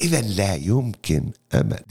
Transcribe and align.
إذا 0.00 0.20
لا 0.20 0.54
يمكن 0.54 1.30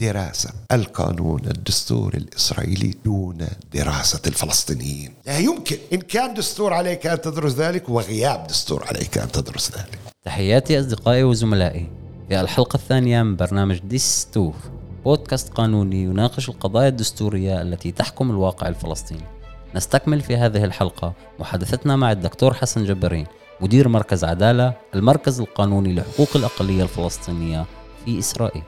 دراسة 0.00 0.50
القانون 0.72 1.40
الدستوري 1.46 2.18
الإسرائيلي 2.18 2.94
دون 3.04 3.46
دراسة 3.74 4.20
الفلسطينيين. 4.26 5.14
لا 5.26 5.38
يمكن. 5.38 5.76
إن 5.92 6.00
كان 6.00 6.34
دستور 6.34 6.72
عليك 6.72 7.06
أن 7.06 7.20
تدرس 7.20 7.52
ذلك 7.54 7.88
وغياب 7.88 8.46
دستور 8.46 8.84
عليك 8.86 9.18
أن 9.18 9.32
تدرس 9.32 9.70
ذلك. 9.70 9.98
تحياتي 10.24 10.80
أصدقائي 10.80 11.22
وزملائي. 11.22 11.88
في 12.28 12.40
الحلقة 12.40 12.76
الثانية 12.76 13.22
من 13.22 13.36
برنامج 13.36 13.78
دستور 13.78 14.54
بودكاست 15.04 15.48
قانوني 15.52 16.02
يناقش 16.02 16.48
القضايا 16.48 16.88
الدستورية 16.88 17.62
التي 17.62 17.92
تحكم 17.92 18.30
الواقع 18.30 18.68
الفلسطيني. 18.68 19.24
نستكمل 19.74 20.20
في 20.20 20.36
هذه 20.36 20.64
الحلقة 20.64 21.12
محادثتنا 21.38 21.96
مع 21.96 22.12
الدكتور 22.12 22.54
حسن 22.54 22.84
جبارين 22.84 23.26
مدير 23.60 23.88
مركز 23.88 24.24
عدالة 24.24 24.74
المركز 24.94 25.40
القانوني 25.40 25.94
لحقوق 25.94 26.28
الأقلية 26.36 26.82
الفلسطينية 26.82 27.66
في 28.06 28.18
إسرائيل. 28.18 28.62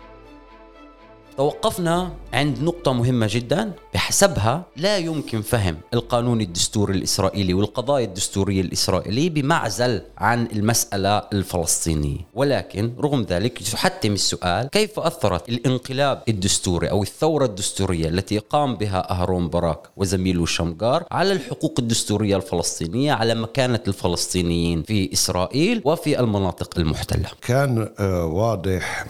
توقفنا 1.38 2.12
عند 2.33 2.62
نقطة 2.62 2.92
مهمة 2.92 3.28
جدا 3.30 3.73
بحسبها 3.95 4.65
لا 4.77 4.96
يمكن 4.96 5.42
فهم 5.42 5.77
القانون 5.95 6.41
الدستوري 6.41 6.95
الإسرائيلي 6.95 7.55
والقضايا 7.55 8.05
الدستورية 8.05 8.60
الإسرائيلية 8.60 9.30
بمعزل 9.30 10.02
عن 10.19 10.48
المسألة 10.52 11.19
الفلسطينية. 11.32 12.19
ولكن 12.34 12.93
رغم 13.01 13.23
ذلك 13.23 13.74
يحتم 13.74 14.12
السؤال 14.12 14.69
كيف 14.70 14.98
أثرت 14.98 15.48
الانقلاب 15.48 16.23
الدستوري 16.29 16.91
أو 16.91 17.02
الثورة 17.02 17.45
الدستورية 17.45 18.09
التي 18.09 18.38
قام 18.38 18.74
بها 18.77 19.10
أهرون 19.10 19.48
باراك 19.48 19.80
وزميله 19.96 20.46
شمغار 20.46 21.05
على 21.10 21.32
الحقوق 21.32 21.74
الدستورية 21.79 22.37
الفلسطينية 22.37 23.12
على 23.12 23.34
مكانة 23.34 23.80
الفلسطينيين 23.88 24.82
في 24.82 25.12
إسرائيل 25.12 25.82
وفي 25.84 26.20
المناطق 26.20 26.79
المحتلة؟ 26.79 27.29
كان 27.43 27.88
آه، 27.98 28.24
واضح 28.24 29.07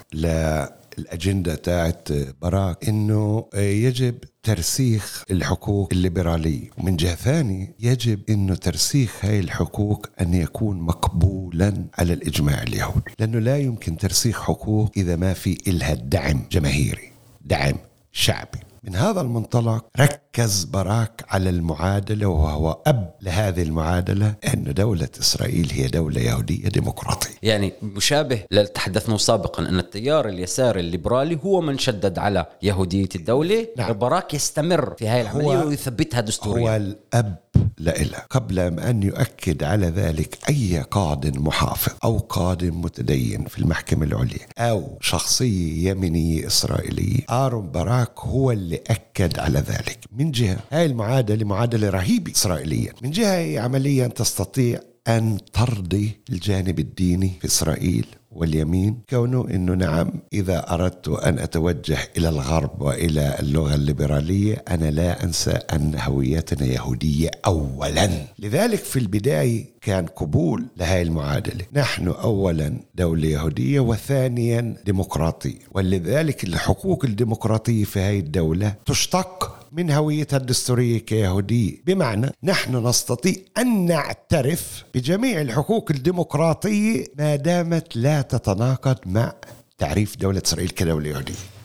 الأجندة 0.99 1.55
تاعت 1.55 2.09
باراك 2.43 2.89
أنه 2.89 3.47
يجب 3.55 4.15
ترسيخ 4.43 5.25
الحقوق 5.31 5.89
الليبرالية. 5.93 6.71
ومن 6.79 6.97
جهة 6.97 7.15
ثانية 7.15 7.75
يجب 7.81 8.21
أنه 8.31 8.55
ترسيخ 8.55 9.25
هاي 9.25 9.41
الحقوق 9.41 10.07
أن 10.21 10.35
يكون 10.35 10.81
مقبولا 10.81 11.85
على 11.99 12.13
الإجماع 12.13 12.63
اليهودي 12.63 13.13
لأنه 13.19 13.39
لا 13.39 13.59
يمكن 13.59 13.97
ترسيخ 13.97 14.43
حقوق 14.43 14.91
إذا 14.97 15.17
ما 15.17 15.35
في 15.35 15.59
إلها 15.67 15.95
دعم 15.95 16.45
جماهيري 16.53 17.13
دعم 17.41 17.75
شعبي. 18.13 18.59
من 18.85 18.97
هذا 18.97 19.21
المنطلق 19.21 19.85
ركز 20.01 20.65
باراك 20.65 21.25
على 21.29 21.51
المعادلة 21.51 22.27
وهو 22.27 22.79
أب 22.87 23.15
لهذه 23.23 23.63
المعادلة 23.63 24.35
أن 24.55 24.75
دولة 24.75 25.09
إسرائيل 25.21 25.71
هي 25.73 25.87
دولة 25.87 26.21
يهودية 26.21 26.69
ديمقراطية. 26.69 27.35
يعني 27.43 27.73
مشابه 27.83 28.37
تحدثنا 28.75 29.17
سابقا 29.17 29.69
أن 29.69 29.79
التيار 29.79 30.29
اليساري 30.29 30.81
الليبرالي 30.81 31.39
هو 31.45 31.61
من 31.61 31.79
شدد 31.79 32.19
على 32.19 32.47
يهودية 32.63 33.09
الدولة. 33.15 33.67
نعم. 33.77 33.93
باراك 33.93 34.35
يستمر 34.35 34.95
في 34.99 35.09
هذه 35.09 35.21
العملية 35.21 35.65
ويثبتها 35.65 36.21
دستوريا. 36.21 36.71
هو 36.71 36.77
الأب 36.77 37.37
لإله 37.79 38.19
قبل 38.31 38.59
أن 38.59 39.03
يؤكد 39.03 39.63
على 39.63 39.87
ذلك 39.87 40.39
أي 40.49 40.81
قاض 40.91 41.27
محافظ 41.39 41.93
أو 42.05 42.19
قاض 42.19 42.65
متدين 42.65 43.45
في 43.45 43.59
المحكمة 43.59 44.05
العليا 44.07 44.47
أو 44.59 44.99
شخصية 45.01 45.91
يمينية 45.91 46.47
إسرائيلية 46.47 47.21
آرون 47.31 47.67
باراك 47.67 48.21
هو 48.21 48.51
اللي 48.53 48.81
أكد 48.87 49.39
على 49.39 49.59
ذلك. 49.59 49.99
من 50.17 50.31
جهة 50.31 50.59
هاي 50.73 50.87
المعادلة 50.87 51.45
معادلة 51.45 51.91
رهيبة 51.91 52.33
إسرائيليا. 52.33 52.93
من 53.03 53.11
جهة 53.11 53.61
عمليا 53.61 54.07
تستطيع 54.07 54.81
أن 55.09 55.39
ترضي 55.53 56.21
الجانب 56.31 56.79
الديني 56.79 57.33
في 57.41 57.47
إسرائيل 57.47 58.07
واليمين. 58.33 59.01
كونه 59.11 59.47
إنه 59.51 59.75
نعم 59.75 60.11
إذا 60.33 60.75
أردت 60.75 61.09
أن 61.09 61.39
أتوجه 61.39 61.99
إلى 62.17 62.29
الغرب 62.29 62.83
وإلى 62.83 63.37
اللغة 63.41 63.75
الليبرالية 63.75 64.65
أنا 64.69 64.91
لا 64.91 65.25
أنسى 65.25 65.51
أن 65.51 65.95
هويتنا 66.01 66.67
يهودية 66.67 67.31
اولا. 67.47 68.11
لذلك 68.39 68.79
في 68.79 68.99
البداية 68.99 69.65
كان 69.81 70.07
قبول 70.07 70.67
لهذه 70.77 71.03
المعادلة. 71.03 71.65
نحن 71.73 72.09
اولا 72.09 72.81
دولة 72.95 73.29
يهودية 73.29 73.81
وثانيا 73.81 74.77
ديمقراطية. 74.87 75.59
ولذلك 75.73 76.45
الحقوق 76.45 77.05
الديمقراطية 77.05 77.85
في 77.85 78.01
هذه 78.01 78.19
الدولة 78.19 78.75
تشتق 78.87 79.58
من 79.73 79.91
هويتها 79.91 80.37
الدستورية 80.37 80.99
كيهودية. 80.99 81.83
بمعنى 81.87 82.31
نحن 82.43 82.87
نستطيع 82.87 83.35
أن 83.59 83.87
نعترف 83.87 84.85
بجميع 84.95 85.41
الحقوق 85.41 85.91
الديمقراطية 85.91 87.05
ما 87.19 87.37
دامت 87.37 87.97
لا 87.97 88.23
تتناقض 88.23 88.99
مع 89.07 89.33
تعريف 89.79 90.17
دولة 90.17 90.43
إسرائيل 90.47 90.71
كدولة 90.71 91.09
يهودية. 91.09 91.58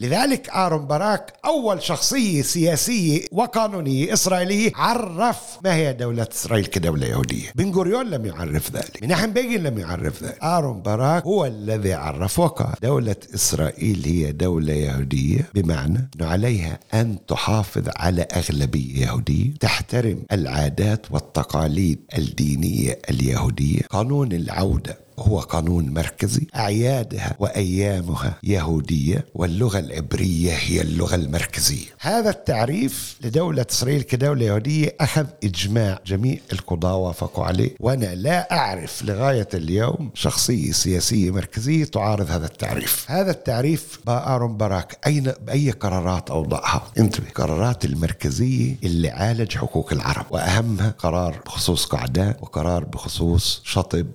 لذلك 0.00 0.50
آرون 0.50 0.86
باراك 0.86 1.32
أول 1.44 1.82
شخصية 1.82 2.42
سياسية 2.42 3.24
وقانونية 3.32 4.12
إسرائيلية 4.12 4.72
عرف 4.74 5.58
ما 5.64 5.74
هي 5.74 5.92
دولة 5.92 6.26
إسرائيل 6.32 6.66
كدولة 6.66 7.06
يهودية. 7.06 7.48
بن 7.54 7.70
غوريون 7.70 8.06
لم 8.06 8.26
يعرف 8.26 8.72
ذلك. 8.72 9.02
مناحم 9.02 9.32
بيجين 9.32 9.62
لم 9.62 9.78
يعرف 9.78 10.22
ذلك. 10.22 10.44
آرون 10.44 10.82
باراك 10.82 11.24
هو 11.24 11.46
الذي 11.46 11.92
عرف 11.92 12.38
وقال 12.38 12.74
دولة 12.82 13.16
إسرائيل 13.34 14.02
هي 14.04 14.32
دولة 14.32 14.72
يهودية 14.72 15.48
بمعنى 15.54 16.10
أنه 16.16 16.26
عليها 16.26 16.78
أن 16.94 17.18
تحافظ 17.28 17.88
على 17.96 18.22
أغلبية 18.22 19.06
يهودية 19.06 19.54
تحترم 19.60 20.22
العادات 20.32 21.06
والتقاليد 21.10 21.98
الدينية 22.18 22.98
اليهودية 23.10 23.80
قانون 23.90 24.32
العودة 24.32 25.07
هو 25.18 25.40
قانون 25.40 25.90
مركزي 25.94 26.46
أعيادها 26.56 27.36
وأيامها 27.38 28.38
يهودية 28.42 29.24
واللغة 29.34 29.78
العبرية 29.78 30.52
هي 30.52 30.80
اللغة 30.80 31.14
المركزية. 31.14 31.86
هذا 32.00 32.30
التعريف 32.30 33.18
لدولة 33.24 33.66
إسرائيل 33.70 34.02
كدولة 34.02 34.44
يهودية 34.44 34.96
أخذ 35.00 35.26
إجماع 35.44 35.98
جميع 36.06 36.38
القضاة 36.52 36.96
وافقوا 36.96 37.44
عليه 37.44 37.70
وأنا 37.80 38.14
لا 38.14 38.52
أعرف 38.52 39.02
لغاية 39.04 39.48
اليوم 39.54 40.10
شخصية 40.14 40.72
سياسية 40.72 41.30
مركزية 41.30 41.84
تعارض 41.84 42.30
هذا 42.30 42.46
التعريف. 42.46 43.04
هذا 43.10 43.30
التعريف 43.30 43.98
بآرون 44.06 44.56
باراك 44.56 44.98
أين 45.06 45.32
بأي 45.46 45.70
قرارات 45.70 46.30
أوضعها؟ 46.30 46.82
انتبه 46.98 47.30
قرارات 47.34 47.84
المركزية 47.84 48.76
اللي 48.84 49.10
عالج 49.10 49.56
حقوق 49.56 49.92
العرب 49.92 50.26
وأهمها 50.30 50.94
قرار 50.98 51.40
بخصوص 51.46 51.84
قعدان 51.86 52.34
وقرار 52.40 52.84
بخصوص 52.84 53.62
شطب 53.64 54.06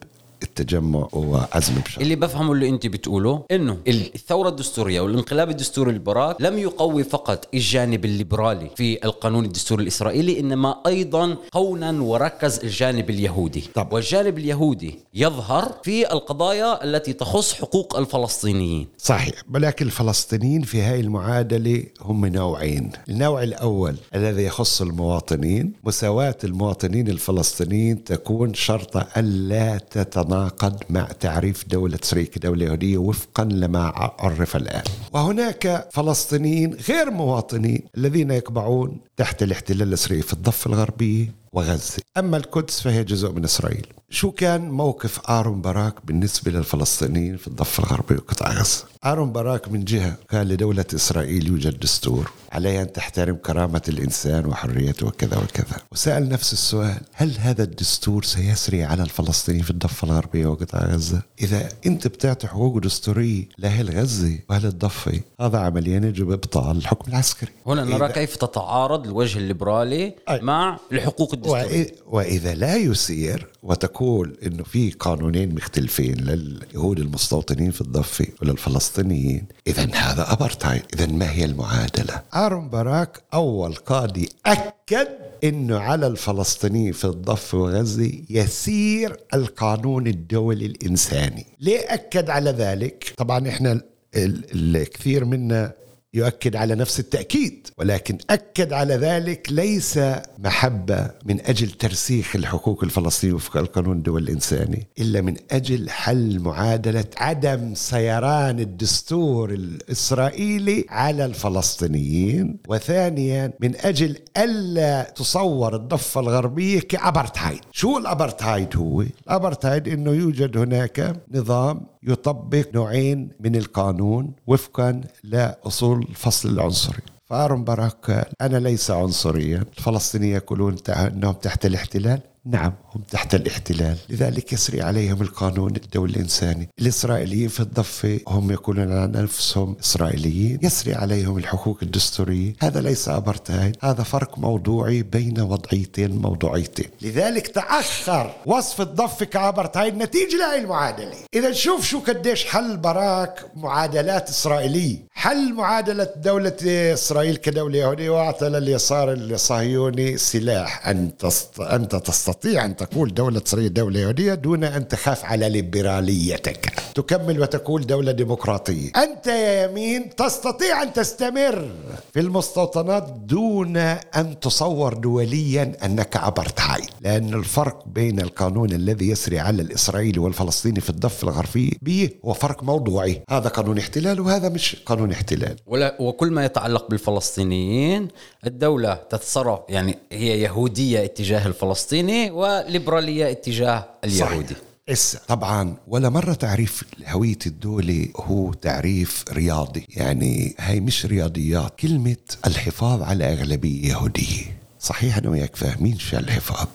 التجمع 0.44 1.08
وعزم 1.14 1.74
بشر. 1.86 2.02
اللي 2.02 2.16
بفهمه 2.16 2.54
اللي 2.54 2.70
انت 2.70 2.88
بتقوله 2.88 3.44
انه 3.52 3.78
الثورة 3.88 4.50
الدستورية 4.50 5.02
والانقلاب 5.02 5.50
الدستوري 5.50 5.90
الليبرالي 5.90 6.36
لم 6.40 6.58
يقوي 6.58 7.04
فقط 7.04 7.48
الجانب 7.54 8.06
الليبرالي 8.06 8.70
في 8.76 9.06
القانون 9.06 9.46
الدستوري 9.46 9.84
الإسرائيلي 9.84 10.40
إنما 10.40 10.76
أيضا 10.88 11.38
قونا 11.52 12.02
وركز 12.02 12.60
الجانب 12.60 13.10
اليهودي. 13.10 13.64
طب. 13.76 13.94
والجانب 13.94 14.38
اليهودي 14.38 15.00
يظهر 15.14 15.72
في 15.84 16.12
القضايا 16.12 16.84
التي 16.84 17.14
تخص 17.14 17.54
حقوق 17.54 17.98
الفلسطينيين. 17.98 18.88
صحيح 18.98 19.36
ولكن 19.54 19.86
الفلسطينيين 19.86 20.62
في 20.62 20.82
هذه 20.82 21.00
المعادلة 21.00 21.84
هم 22.02 22.26
نوعين. 22.26 22.92
النوع 23.10 23.44
الأول 23.44 23.96
الذي 24.16 24.44
يخص 24.44 24.82
المواطنين 24.82 25.74
مساواة 25.84 26.38
المواطنين 26.44 27.08
الفلسطينيين 27.08 28.04
تكون 28.04 28.54
شرط 28.54 29.18
الا 29.18 29.78
تتناقض 29.78 30.33
يتناقض 30.34 30.84
مع 30.90 31.04
تعريف 31.20 31.66
دولة 31.68 32.00
إسرائيل 32.04 32.28
كدولة 32.28 32.66
يهودية 32.66 32.98
وفقا 32.98 33.44
لما 33.44 33.94
عرف 34.20 34.56
الآن. 34.56 34.84
وهناك 35.14 35.90
فلسطينيين 35.92 36.74
غير 36.74 37.12
مواطنين 37.12 37.84
الذين 37.98 38.32
يقبعون 38.32 38.98
تحت 39.18 39.44
الاحتلال 39.44 39.88
الإسرائيلي 39.88 40.24
في 40.24 40.34
الضفة 40.34 40.68
الغربية 40.70 41.36
وغزة. 41.52 42.02
أما 42.18 42.38
القدس 42.38 42.82
فهي 42.82 43.04
جزء 43.04 43.32
من 43.32 43.44
إسرائيل. 43.44 43.88
شو 44.10 44.32
كان 44.32 44.72
موقف 44.72 45.30
آرون 45.30 45.62
باراك 45.62 46.06
بالنسبة 46.06 46.52
للفلسطينيين 46.52 47.38
في 47.38 47.48
الضفة 47.48 47.84
الغربية 47.84 48.16
وقطاع 48.16 48.52
غزة؟ 48.52 48.86
آرون 49.06 49.32
باراك 49.32 49.68
من 49.72 49.86
جهة 49.86 50.16
قال 50.32 50.48
لدولة 50.48 50.86
إسرائيل 50.96 51.48
يوجد 51.48 51.80
دستور. 51.80 52.32
عليها 52.54 52.82
أن 52.82 52.92
تحترم 52.94 53.36
كرامة 53.36 53.82
الإنسان 53.88 54.46
وحريته 54.46 55.08
وكذا 55.08 55.38
وكذا. 55.38 55.78
وسأل 55.92 56.30
نفس 56.30 56.54
السؤال 56.54 57.02
هل 57.14 57.38
هذا 57.40 57.64
الدستور 57.64 58.24
سيسري 58.24 58.84
على 58.84 59.04
الفلسطينيين 59.04 59.64
في 59.64 59.72
الضفة 59.72 60.06
الغربية 60.06 60.46
وقطاع 60.46 60.86
غزة؟ 60.86 61.22
إذا 61.42 61.70
أنت 61.86 62.08
بتعطي 62.08 62.48
حقوق 62.48 62.78
دستورية 62.78 63.46
لأهل 63.58 64.00
غزة 64.00 64.40
وأهل 64.50 64.66
الضفة 64.66 65.20
هذا 65.42 65.58
عمليا 65.58 65.98
يجب 65.98 66.32
إبطال 66.32 66.78
الحكم 66.78 67.12
العسكري. 67.12 67.52
هنا 67.68 67.84
نرى 67.84 68.12
كيف 68.12 68.36
تتعارض 68.36 69.08
الوجه 69.08 69.38
الليبرالي 69.38 70.16
أي. 70.30 70.42
مع 70.42 70.80
الحقوق 70.92 71.34
الدستورية. 71.34 71.88
وإذا 72.08 72.54
لا 72.54 72.76
يسير 72.76 73.48
وتقول 73.64 74.38
إنه 74.46 74.64
في 74.64 74.92
قانونين 74.92 75.56
مختلفين 75.56 76.16
لليهود 76.16 77.00
المستوطنين 77.00 77.72
في 77.72 77.82
الضفة 77.82 78.28
وللفلسطينيين 78.42 79.46
اذا 79.68 79.96
هذا 79.96 80.34
ابرتايد 80.34 80.84
اذا 80.94 81.06
ما 81.06 81.32
هي 81.32 81.46
المعادلة؟ 81.46 82.22
أرون 82.36 82.70
باراك 82.70 83.22
أول 83.34 83.76
قاضي 83.76 84.30
أكد 84.46 85.08
إنه 85.44 85.80
على 85.80 86.08
الفلسطينيين 86.08 86.94
في 86.94 87.06
الضفة 87.06 87.58
وغزة 87.58 88.12
يسير 88.30 89.18
القانون 89.34 90.08
الدولي 90.08 90.66
الإنساني. 90.66 91.46
ليه 91.60 91.80
أكد 91.80 92.30
على 92.30 92.50
ذلك؟ 92.50 93.14
طبعا 93.18 93.50
إحنا 93.50 93.82
الكثير 94.16 95.26
منا 95.26 95.72
يؤكد 96.14 96.56
على 96.56 96.76
نفس 96.76 97.00
التأكيد 97.00 97.68
ولكن 97.78 98.18
أكد 98.30 98.74
على 98.74 98.96
ذلك 98.96 99.48
ليس 99.52 100.00
محبة 100.40 101.12
من 101.26 101.42
أجل 101.46 101.70
ترسيخ 101.70 102.36
الحقوق 102.36 102.84
الفلسطينية 102.84 103.34
وفق 103.36 103.58
القانون 103.58 103.98
الدولي 103.98 104.24
الإنساني 104.24 104.88
إلا 105.00 105.22
من 105.22 105.36
أجل 105.52 105.90
حل 105.90 106.40
معادلة 106.40 107.06
عدم 107.18 107.76
سيران 107.76 108.60
الدستور 108.60 109.50
الإسرائيلي 109.50 110.86
على 110.90 111.26
الفلسطينيين 111.26 112.58
وثانيا 112.68 113.54
من 113.60 113.76
أجل 113.76 114.18
ألا 114.38 115.04
تصور 115.04 115.76
الضفة 115.76 116.22
الغربية 116.22 116.80
كأبرتهايد 116.80 117.60
شو 117.72 117.98
الأبرتهايد 117.98 118.78
هو؟ 118.78 119.02
الأبرتهايد 119.02 119.88
أنه 119.88 120.12
يوجد 120.12 120.58
هناك 120.58 121.16
نظام 121.32 121.82
يطبق 122.08 122.66
نوعين 122.76 123.30
من 123.40 123.56
القانون 123.56 124.32
وفقا 124.48 125.02
لأصول 125.24 126.03
الفصل 126.10 126.50
العنصري. 126.50 127.02
فارون 127.26 127.64
باراك 127.64 128.28
أنا 128.42 128.58
ليس 128.58 128.92
عنصريا. 128.92 129.64
الفلسطينيين 129.78 130.36
يقولون 130.36 130.76
أنهم 130.90 131.34
تحت 131.34 131.66
الاحتلال. 131.66 132.20
نعم 132.46 132.74
هم 132.96 133.02
تحت 133.12 133.36
الاحتلال. 133.36 133.98
لذلك 134.10 134.54
يسري 134.54 134.82
عليهم 134.82 135.22
القانون 135.22 135.76
الدولي 135.76 136.14
الإنساني. 136.14 136.70
الإسرائيليين 136.80 137.48
في 137.48 137.60
الضفة 137.60 138.20
هم 138.28 138.52
يقولون 138.52 138.98
عن 138.98 139.16
أنفسهم 139.16 139.76
إسرائيليين. 139.80 140.60
يسري 140.62 140.94
عليهم 140.94 141.38
الحقوق 141.38 141.78
الدستورية. 141.84 142.54
هذا 142.60 142.82
ليس 142.82 143.10
أبرتايد 143.10 143.78
هذا 143.82 144.04
فرق 144.04 144.40
موضوعي 144.40 145.04
بين 145.04 145.42
وضعيتين 145.42 146.18
موضوعيتين. 146.18 146.86
لذلك 147.02 147.48
تأخر 147.48 148.34
وصف 148.46 148.82
الضفة 148.82 149.26
كأبرتايد 149.26 149.98
نتيجة 149.98 150.38
لهي 150.38 150.60
المعادلة. 150.60 151.16
إذا 151.34 151.50
نشوف 151.50 151.86
شو 151.86 152.00
قديش 152.00 152.46
حل 152.46 152.78
براك 152.78 153.46
معادلات 153.56 154.30
إسرائيلية. 154.30 154.98
حل 155.12 155.54
معادلة 155.54 156.08
دولة 156.16 156.58
إسرائيل 156.94 157.36
كدولة 157.36 157.78
يهودية 157.78 158.10
وأعطى 158.10 158.50
لليسار 158.50 159.14
الصهيوني 159.14 160.18
سلاح 160.18 160.88
أن 160.88 161.12
أنت 161.60 161.96
تستطيع 161.96 162.33
أن 162.46 162.76
تقول 162.76 163.14
دولة 163.14 163.42
إسرائيل 163.46 163.74
دولة 163.74 164.00
يهودية 164.00 164.34
دون 164.34 164.64
أن 164.64 164.88
تخاف 164.88 165.26
على 165.26 165.50
ليبراليتك. 165.50 166.74
تكمل 166.96 167.40
وتقول 167.42 167.88
دولة 167.88 168.12
ديمقراطية. 168.12 168.92
أنت 168.96 169.28
يا 169.28 169.64
يمين 169.64 170.16
تستطيع 170.16 170.84
أن 170.84 170.94
تستمر 170.94 171.72
في 172.14 172.20
المستوطنات 172.20 173.10
دون 173.10 173.78
أن 173.78 174.40
تصور 174.40 174.94
دوليا 174.94 175.78
أنك 175.86 176.18
أبرتهايد 176.18 176.90
لأن 177.02 177.34
الفرق 177.34 177.84
بين 177.88 178.20
القانون 178.20 178.72
الذي 178.72 179.10
يسري 179.10 179.40
على 179.40 179.62
الإسرائيلي 179.62 180.20
والفلسطيني 180.20 180.82
في 180.82 180.90
الضفة 180.90 181.28
الغربية 181.28 181.72
به 181.82 182.10
هو 182.26 182.34
فرق 182.34 182.64
موضوعي. 182.64 183.22
هذا 183.30 183.50
قانون 183.50 183.78
احتلال 183.78 184.20
وهذا 184.20 184.50
مش 184.50 184.76
قانون 184.86 185.12
احتلال. 185.12 185.56
ولا 185.68 185.98
وكل 186.02 186.32
ما 186.32 186.46
يتعلق 186.46 186.90
بالفلسطينيين 186.90 188.08
الدولة 188.48 188.94
تتصرف 188.94 189.60
يعني 189.70 189.98
هي 190.12 190.42
يهودية 190.42 191.04
اتجاه 191.06 191.48
الفلسطيني 191.48 192.23
وليبرالية 192.32 193.32
اتجاه 193.32 193.86
اليهودي. 194.04 194.54
صحيح. 194.54 194.58
إس. 194.90 195.18
طبعا 195.28 195.76
ولا 195.88 196.10
مرة 196.10 196.34
تعريف 196.34 196.84
هوية 197.08 197.38
الدولة 197.46 198.08
هو 198.16 198.54
تعريف 198.54 199.26
رياضي. 199.32 199.86
يعني 199.90 200.56
هاي 200.60 200.80
مش 200.80 201.06
رياضيات 201.06 201.80
كلمة 201.80 202.16
الحفاظ 202.48 203.02
على 203.02 203.34
أغلبية 203.34 203.90
يهودية. 203.90 204.58
صحيح 204.80 205.18
أنا 205.18 205.30
وياك 205.30 205.56
فاهمين 205.56 206.00
شو 206.00 206.18
الحفاظ 206.18 206.68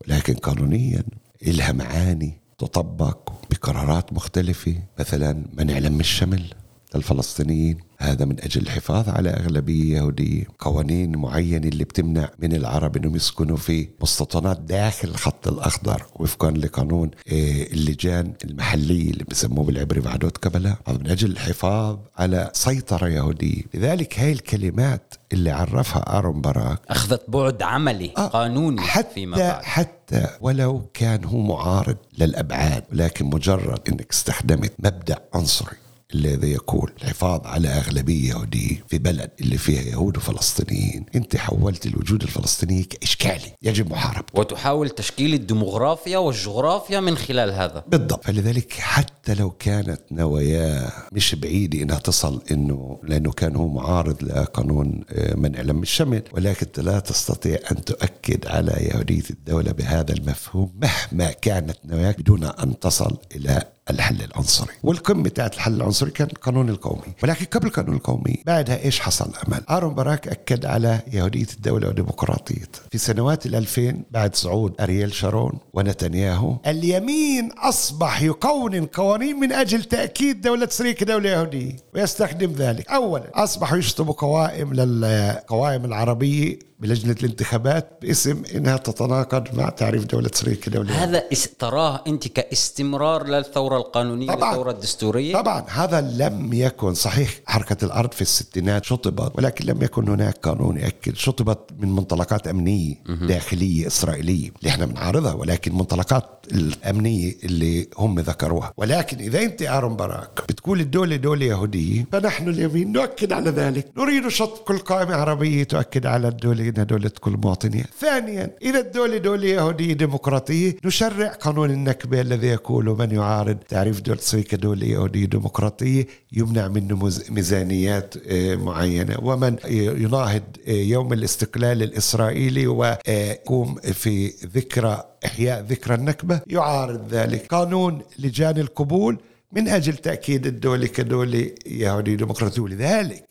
ولكن 0.00 0.34
قانونيا 0.34 1.02
إلها 1.42 1.72
معاني 1.72 2.32
تطبق 2.58 3.32
بقرارات 3.50 4.12
مختلفة. 4.12 4.74
مثلا 4.98 5.44
منع 5.52 5.78
لم 5.78 6.00
الشمل؟ 6.00 6.54
للفلسطينيين 6.94 7.78
هذا 7.98 8.24
من 8.24 8.36
أجل 8.40 8.62
الحفاظ 8.62 9.08
على 9.08 9.30
أغلبية 9.30 9.96
يهودية 9.96 10.44
قوانين 10.58 11.16
معينة 11.16 11.68
اللي 11.68 11.84
بتمنع 11.84 12.30
من 12.38 12.52
العرب 12.52 12.96
أنهم 12.96 13.16
يسكنوا 13.16 13.56
في 13.56 13.88
مستوطنات 14.02 14.60
داخل 14.60 15.08
الخط 15.08 15.48
الأخضر 15.48 16.02
وفقا 16.16 16.50
لقانون 16.50 17.10
آه، 17.28 17.62
اللجان 17.62 18.32
المحلية 18.44 19.10
اللي 19.10 19.24
بسموه 19.24 19.64
بالعبري 19.64 20.00
بعدوت 20.00 20.38
كبلا 20.38 20.76
من 20.88 21.10
أجل 21.10 21.30
الحفاظ 21.30 21.98
على 22.18 22.50
سيطرة 22.52 23.08
يهودية. 23.08 23.62
لذلك 23.74 24.18
هاي 24.18 24.32
الكلمات 24.32 25.14
اللي 25.32 25.50
عرفها 25.50 26.18
آرون 26.18 26.40
باراك 26.40 26.78
أخذت 26.88 27.30
بعد 27.30 27.62
عملي 27.62 28.12
آه 28.18 28.26
قانوني 28.26 28.80
حتى 28.80 29.14
فيما 29.14 29.36
بعد. 29.36 29.62
حتى 29.64 30.26
ولو 30.40 30.90
كان 30.94 31.24
هو 31.24 31.38
معارض 31.38 31.96
للأبعاد 32.18 32.84
ولكن 32.92 33.24
مجرد 33.24 33.80
أنك 33.88 34.06
استخدمت 34.12 34.72
مبدأ 34.78 35.18
عنصري. 35.34 35.76
الذي 36.14 36.50
يقول 36.50 36.92
الحفاظ 37.02 37.46
على 37.46 37.68
أغلبية 37.68 38.30
يهودية 38.30 38.84
في 38.88 38.98
بلد 38.98 39.30
اللي 39.40 39.58
فيها 39.58 39.82
يهود 39.82 40.16
وفلسطينيين. 40.16 41.06
أنت 41.14 41.36
حولت 41.36 41.86
الوجود 41.86 42.22
الفلسطيني 42.22 42.82
كإشكالي. 42.82 43.52
يجب 43.62 43.90
محاربته. 43.90 44.40
وتحاول 44.40 44.90
تشكيل 44.90 45.34
الديموغرافيا 45.34 46.18
والجغرافيا 46.18 47.00
من 47.00 47.16
خلال 47.16 47.50
هذا. 47.50 47.84
بالضبط. 47.88 48.24
فلذلك 48.24 48.72
حتى 48.72 49.34
لو 49.34 49.50
كانت 49.50 50.00
نواياه 50.10 50.92
مش 51.12 51.34
بعيدة 51.34 51.82
إنها 51.82 51.98
تصل 51.98 52.42
إنه 52.50 53.00
لأنه 53.02 53.32
كان 53.32 53.56
هو 53.56 53.68
معارض 53.68 54.22
لقانون 54.22 55.04
آه، 55.10 55.34
منع 55.34 55.60
لم 55.60 55.82
الشمل. 55.82 56.22
ولكن 56.32 56.82
لا 56.82 56.98
تستطيع 56.98 57.58
أن 57.70 57.84
تؤكد 57.84 58.46
على 58.46 58.72
يهودية 58.72 59.24
الدولة 59.30 59.72
بهذا 59.72 60.12
المفهوم 60.12 60.72
مهما 60.82 61.32
كانت 61.32 61.76
نواياك 61.84 62.20
بدون 62.20 62.44
أن 62.44 62.78
تصل 62.78 63.16
إلى 63.36 63.75
الحل 63.90 64.22
العنصري. 64.22 64.72
والقمة 64.82 65.28
تاعت 65.28 65.54
الحل 65.54 65.74
العنصري 65.74 66.10
كان 66.10 66.28
القانون 66.32 66.68
القومي. 66.68 67.14
ولكن 67.22 67.44
قبل 67.44 67.66
القانون 67.66 67.96
القومي 67.96 68.42
بعدها 68.46 68.84
إيش 68.84 69.00
حصل؟ 69.00 69.32
أمل. 69.48 69.62
آرون 69.70 69.94
باراك 69.94 70.28
أكد 70.28 70.66
على 70.66 71.00
يهودية 71.12 71.46
الدولة 71.56 71.88
وديمقراطيتها 71.88 72.80
في 72.90 72.98
سنوات 72.98 73.46
الألفين 73.46 74.04
بعد 74.10 74.34
صعود 74.34 74.74
أرييل 74.80 75.14
شارون 75.14 75.58
ونتنياهو 75.74 76.56
اليمين 76.66 77.52
أصبح 77.52 78.22
يقونن 78.22 78.86
قوانين 78.86 79.36
من 79.36 79.52
أجل 79.52 79.84
تأكيد 79.84 80.40
دولة 80.40 80.64
إسرائيل 80.66 80.94
كدولة 80.94 81.30
يهودية 81.30 81.76
ويستخدم 81.94 82.52
ذلك. 82.52 82.90
أولا 82.90 83.44
أصبحوا 83.44 83.78
يشطبوا 83.78 84.14
قوائم 84.14 84.74
للقوائم 84.74 85.84
العربية 85.84 86.58
بلجنة 86.80 87.16
الانتخابات 87.20 87.98
باسم 88.02 88.42
إنها 88.54 88.76
تتناقض 88.76 89.54
مع 89.54 89.68
تعريف 89.68 90.04
دولة 90.04 90.30
اسرائيل 90.34 90.58
كدولة. 90.58 91.04
هذا 91.04 91.22
تراه 91.58 92.04
أنت 92.06 92.28
كاستمرار 92.28 93.26
للثورة 93.26 93.76
القانونية 93.76 94.26
طبعا. 94.26 94.48
والثورة 94.48 94.70
الدستورية؟ 94.70 95.34
طبعا. 95.34 95.64
هذا 95.68 96.00
لم 96.00 96.52
يكن 96.52 96.94
صحيح. 96.94 97.30
حركة 97.46 97.84
الأرض 97.84 98.12
في 98.12 98.22
الستينات 98.22 98.84
شطبت 98.84 99.32
ولكن 99.38 99.66
لم 99.66 99.82
يكن 99.82 100.08
هناك 100.08 100.38
قانون 100.38 100.76
يأكد 100.76 101.16
شطبت 101.16 101.58
من 101.78 101.92
منطلقات 101.92 102.48
أمنية 102.48 102.94
داخلية 103.06 103.86
إسرائيلية 103.86 104.50
اللي 104.58 104.70
إحنا 104.70 104.86
بنعارضها 104.86 105.32
ولكن 105.32 105.74
منطلقات 105.74 106.24
الأمنية 106.52 107.34
اللي 107.44 107.88
هم 107.98 108.20
ذكروها. 108.20 108.72
ولكن 108.76 109.18
إذا 109.18 109.42
أنت 109.42 109.62
أرون 109.62 109.96
باراك 109.96 110.40
بتقول 110.48 110.80
الدولة 110.80 111.16
دولة 111.16 111.46
يهودية 111.46 112.06
فنحن 112.12 112.48
اليمين 112.48 112.92
نؤكد 112.92 113.32
على 113.32 113.50
ذلك. 113.50 113.88
نريد 113.96 114.28
شطب 114.28 114.64
كل 114.64 114.78
قائمة 114.78 115.14
عربية 115.14 115.64
تؤكد 115.64 116.06
على 116.06 116.28
الدولة 116.28 116.65
انها 116.68 116.84
دولة 116.84 117.10
كل 117.20 117.30
مواطنيها 117.30 117.86
ثانيا 118.00 118.50
اذا 118.62 118.78
الدولة 118.80 119.16
دولة 119.16 119.46
يهودية 119.46 119.92
ديمقراطية. 119.92 120.76
نشرع 120.84 121.28
قانون 121.28 121.70
النكبة 121.70 122.20
الذي 122.20 122.46
يقول 122.46 122.84
من 122.84 123.10
يعارض. 123.10 123.56
تعريف 123.68 124.00
اسرائيل 124.00 124.42
كدولة 124.42 124.86
يهودية 124.86 125.26
ديمقراطية 125.26 126.06
يمنع 126.32 126.68
منه 126.68 127.10
ميزانيات 127.30 128.14
آه، 128.26 128.54
معينة. 128.54 129.16
ومن 129.22 129.56
يناهض 129.70 130.42
آه، 130.68 130.70
يوم 130.70 131.12
الاستقلال 131.12 131.82
الإسرائيلي 131.82 132.66
ويقوم 132.66 133.74
في 133.74 134.28
ذكرى 134.28 135.04
إحياء 135.24 135.60
ذكرى 135.62 135.94
النكبة 135.94 136.40
يعارض 136.46 137.08
ذلك. 137.10 137.46
قانون 137.46 138.02
لجان 138.18 138.58
القبول 138.58 139.18
من 139.52 139.68
أجل 139.68 139.96
تأكيد 139.96 140.46
الدولة 140.46 140.86
كدولة 140.86 141.50
يهودية 141.66 142.14
ديمقراطية. 142.16 142.62
ولذلك 142.62 143.25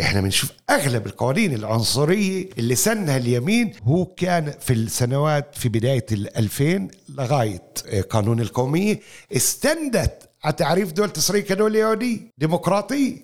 إحنا 0.00 0.20
بنشوف 0.20 0.50
أغلب 0.70 1.06
القوانين 1.06 1.54
العنصرية 1.54 2.48
اللي 2.58 2.74
سنها 2.74 3.16
اليمين 3.16 3.72
هو 3.84 4.04
كان 4.04 4.52
في 4.60 4.72
السنوات 4.72 5.54
في 5.54 5.68
بداية 5.68 6.06
ال2000 6.12 6.82
لغاية 7.08 7.62
قانون 8.10 8.40
القومية 8.40 9.00
استندت 9.36 10.28
على 10.44 10.52
تعريف 10.52 10.92
دولة 10.92 11.12
إسرائيل 11.18 11.44
كدولة 11.44 11.78
يهودية 11.78 12.18
ديمقراطية. 12.38 13.16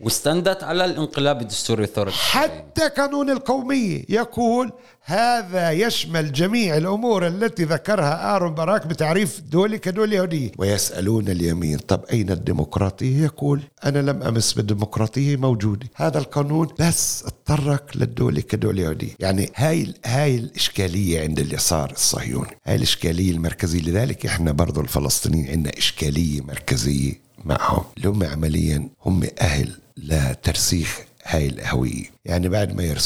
واستندت 0.00 0.64
على 0.64 0.84
الانقلاب 0.84 1.40
الدستوري 1.40 1.84
الثوري 1.84 2.10
حتى 2.12 2.88
قانون 2.88 3.30
القومية 3.30 4.04
يقول 4.08 4.72
هذا 5.04 5.70
يشمل 5.70 6.32
جميع 6.32 6.76
الأمور 6.76 7.26
التي 7.26 7.64
ذكرها 7.64 8.36
آرون 8.36 8.54
باراك 8.54 8.86
بتعريف 8.86 9.40
دولة 9.40 9.76
كدولة 9.76 10.16
يهودية 10.16 10.50
ويسألون 10.58 11.28
اليمين 11.28 11.78
طب 11.78 12.04
أين 12.12 12.30
الديمقراطية؟ 12.30 13.24
يقول 13.24 13.60
أنا 13.84 13.98
لم 13.98 14.22
أمس 14.22 14.52
بالديمقراطية 14.52 15.36
موجودة. 15.36 15.86
هذا 15.96 16.18
القانون 16.18 16.68
بس 16.80 17.24
اتطرق 17.26 17.96
للدولة 17.96 18.40
كدولة 18.40 18.82
يهودية 18.82 19.14
يعني 19.20 19.50
هاي 19.56 19.94
هاي 20.04 20.36
الإشكالية 20.36 21.20
عند 21.20 21.38
اليسار 21.38 21.90
الصهيوني. 21.90 22.58
هاي 22.66 22.76
الإشكالية 22.76 23.30
المركزية. 23.30 23.80
لذلك 23.80 24.26
إحنا 24.26 24.52
برضو 24.52 24.80
الفلسطينيين 24.80 25.48
عندنا 25.50 25.72
إشكالية 25.78 26.40
مركزية 26.40 27.12
معهم. 27.44 27.84
اللي 27.96 28.08
هم 28.08 28.24
عمليا 28.24 28.88
هم 29.06 29.22
أهل 29.40 29.72
لترسيخ 30.02 31.00
هاي 31.24 31.46
الهوية. 31.46 32.04
يعني 32.24 32.48
بعد 32.48 32.76
ما 32.76 32.96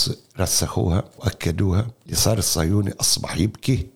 رسخوها 0.41 1.05
وأكدوها 1.19 1.87
اليسار 2.07 2.39
الصهيوني 2.39 2.93
أصبح 3.01 3.37
يبكي 3.37 3.87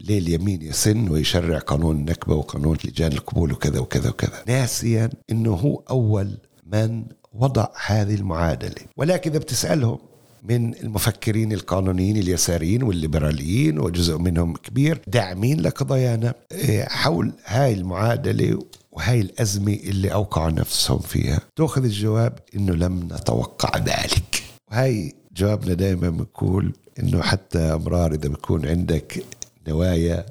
ليه 0.00 0.18
اليمين 0.18 0.62
يسن 0.62 1.08
ويشرع 1.08 1.58
قانون 1.58 1.96
النكبة 1.96 2.34
وقانون 2.34 2.76
لجان 2.84 3.12
القبول 3.12 3.52
وكذا 3.52 3.80
وكذا 3.80 4.10
وكذا. 4.10 4.42
ناسيا 4.46 5.10
أنه 5.30 5.52
هو 5.52 5.82
أول 5.90 6.38
من 6.66 7.04
وضع 7.34 7.68
هذه 7.86 8.14
المعادلة. 8.14 8.86
ولكن 8.96 9.30
إذا 9.30 9.38
بتسألهم 9.38 9.98
من 10.42 10.74
المفكرين 10.74 11.52
القانونيين 11.52 12.16
اليساريين 12.16 12.82
والليبراليين 12.82 13.78
وجزء 13.78 14.18
منهم 14.18 14.56
كبير 14.56 15.00
داعمين 15.06 15.60
لقضايانا 15.60 16.34
إيه، 16.52 16.84
حول 16.84 17.32
هاي 17.44 17.72
المعادلة 17.72 18.58
وهاي 18.92 19.20
الأزمة 19.20 19.72
اللي 19.72 20.12
أوقعوا 20.12 20.50
نفسهم 20.50 20.98
فيها. 20.98 21.40
تأخذ 21.56 21.84
الجواب 21.84 22.38
إنه 22.56 22.72
لم 22.72 23.08
نتوقع 23.12 23.78
ذلك. 23.78 24.42
وهاي 24.70 25.14
جوابنا 25.36 25.74
دائما 25.74 26.10
بنقول 26.10 26.72
إنه 26.98 27.22
حتى 27.22 27.58
أمرار 27.58 28.12
إذا 28.12 28.28
بيكون 28.28 28.66
عندك 28.66 29.24
نوايا 29.68 30.26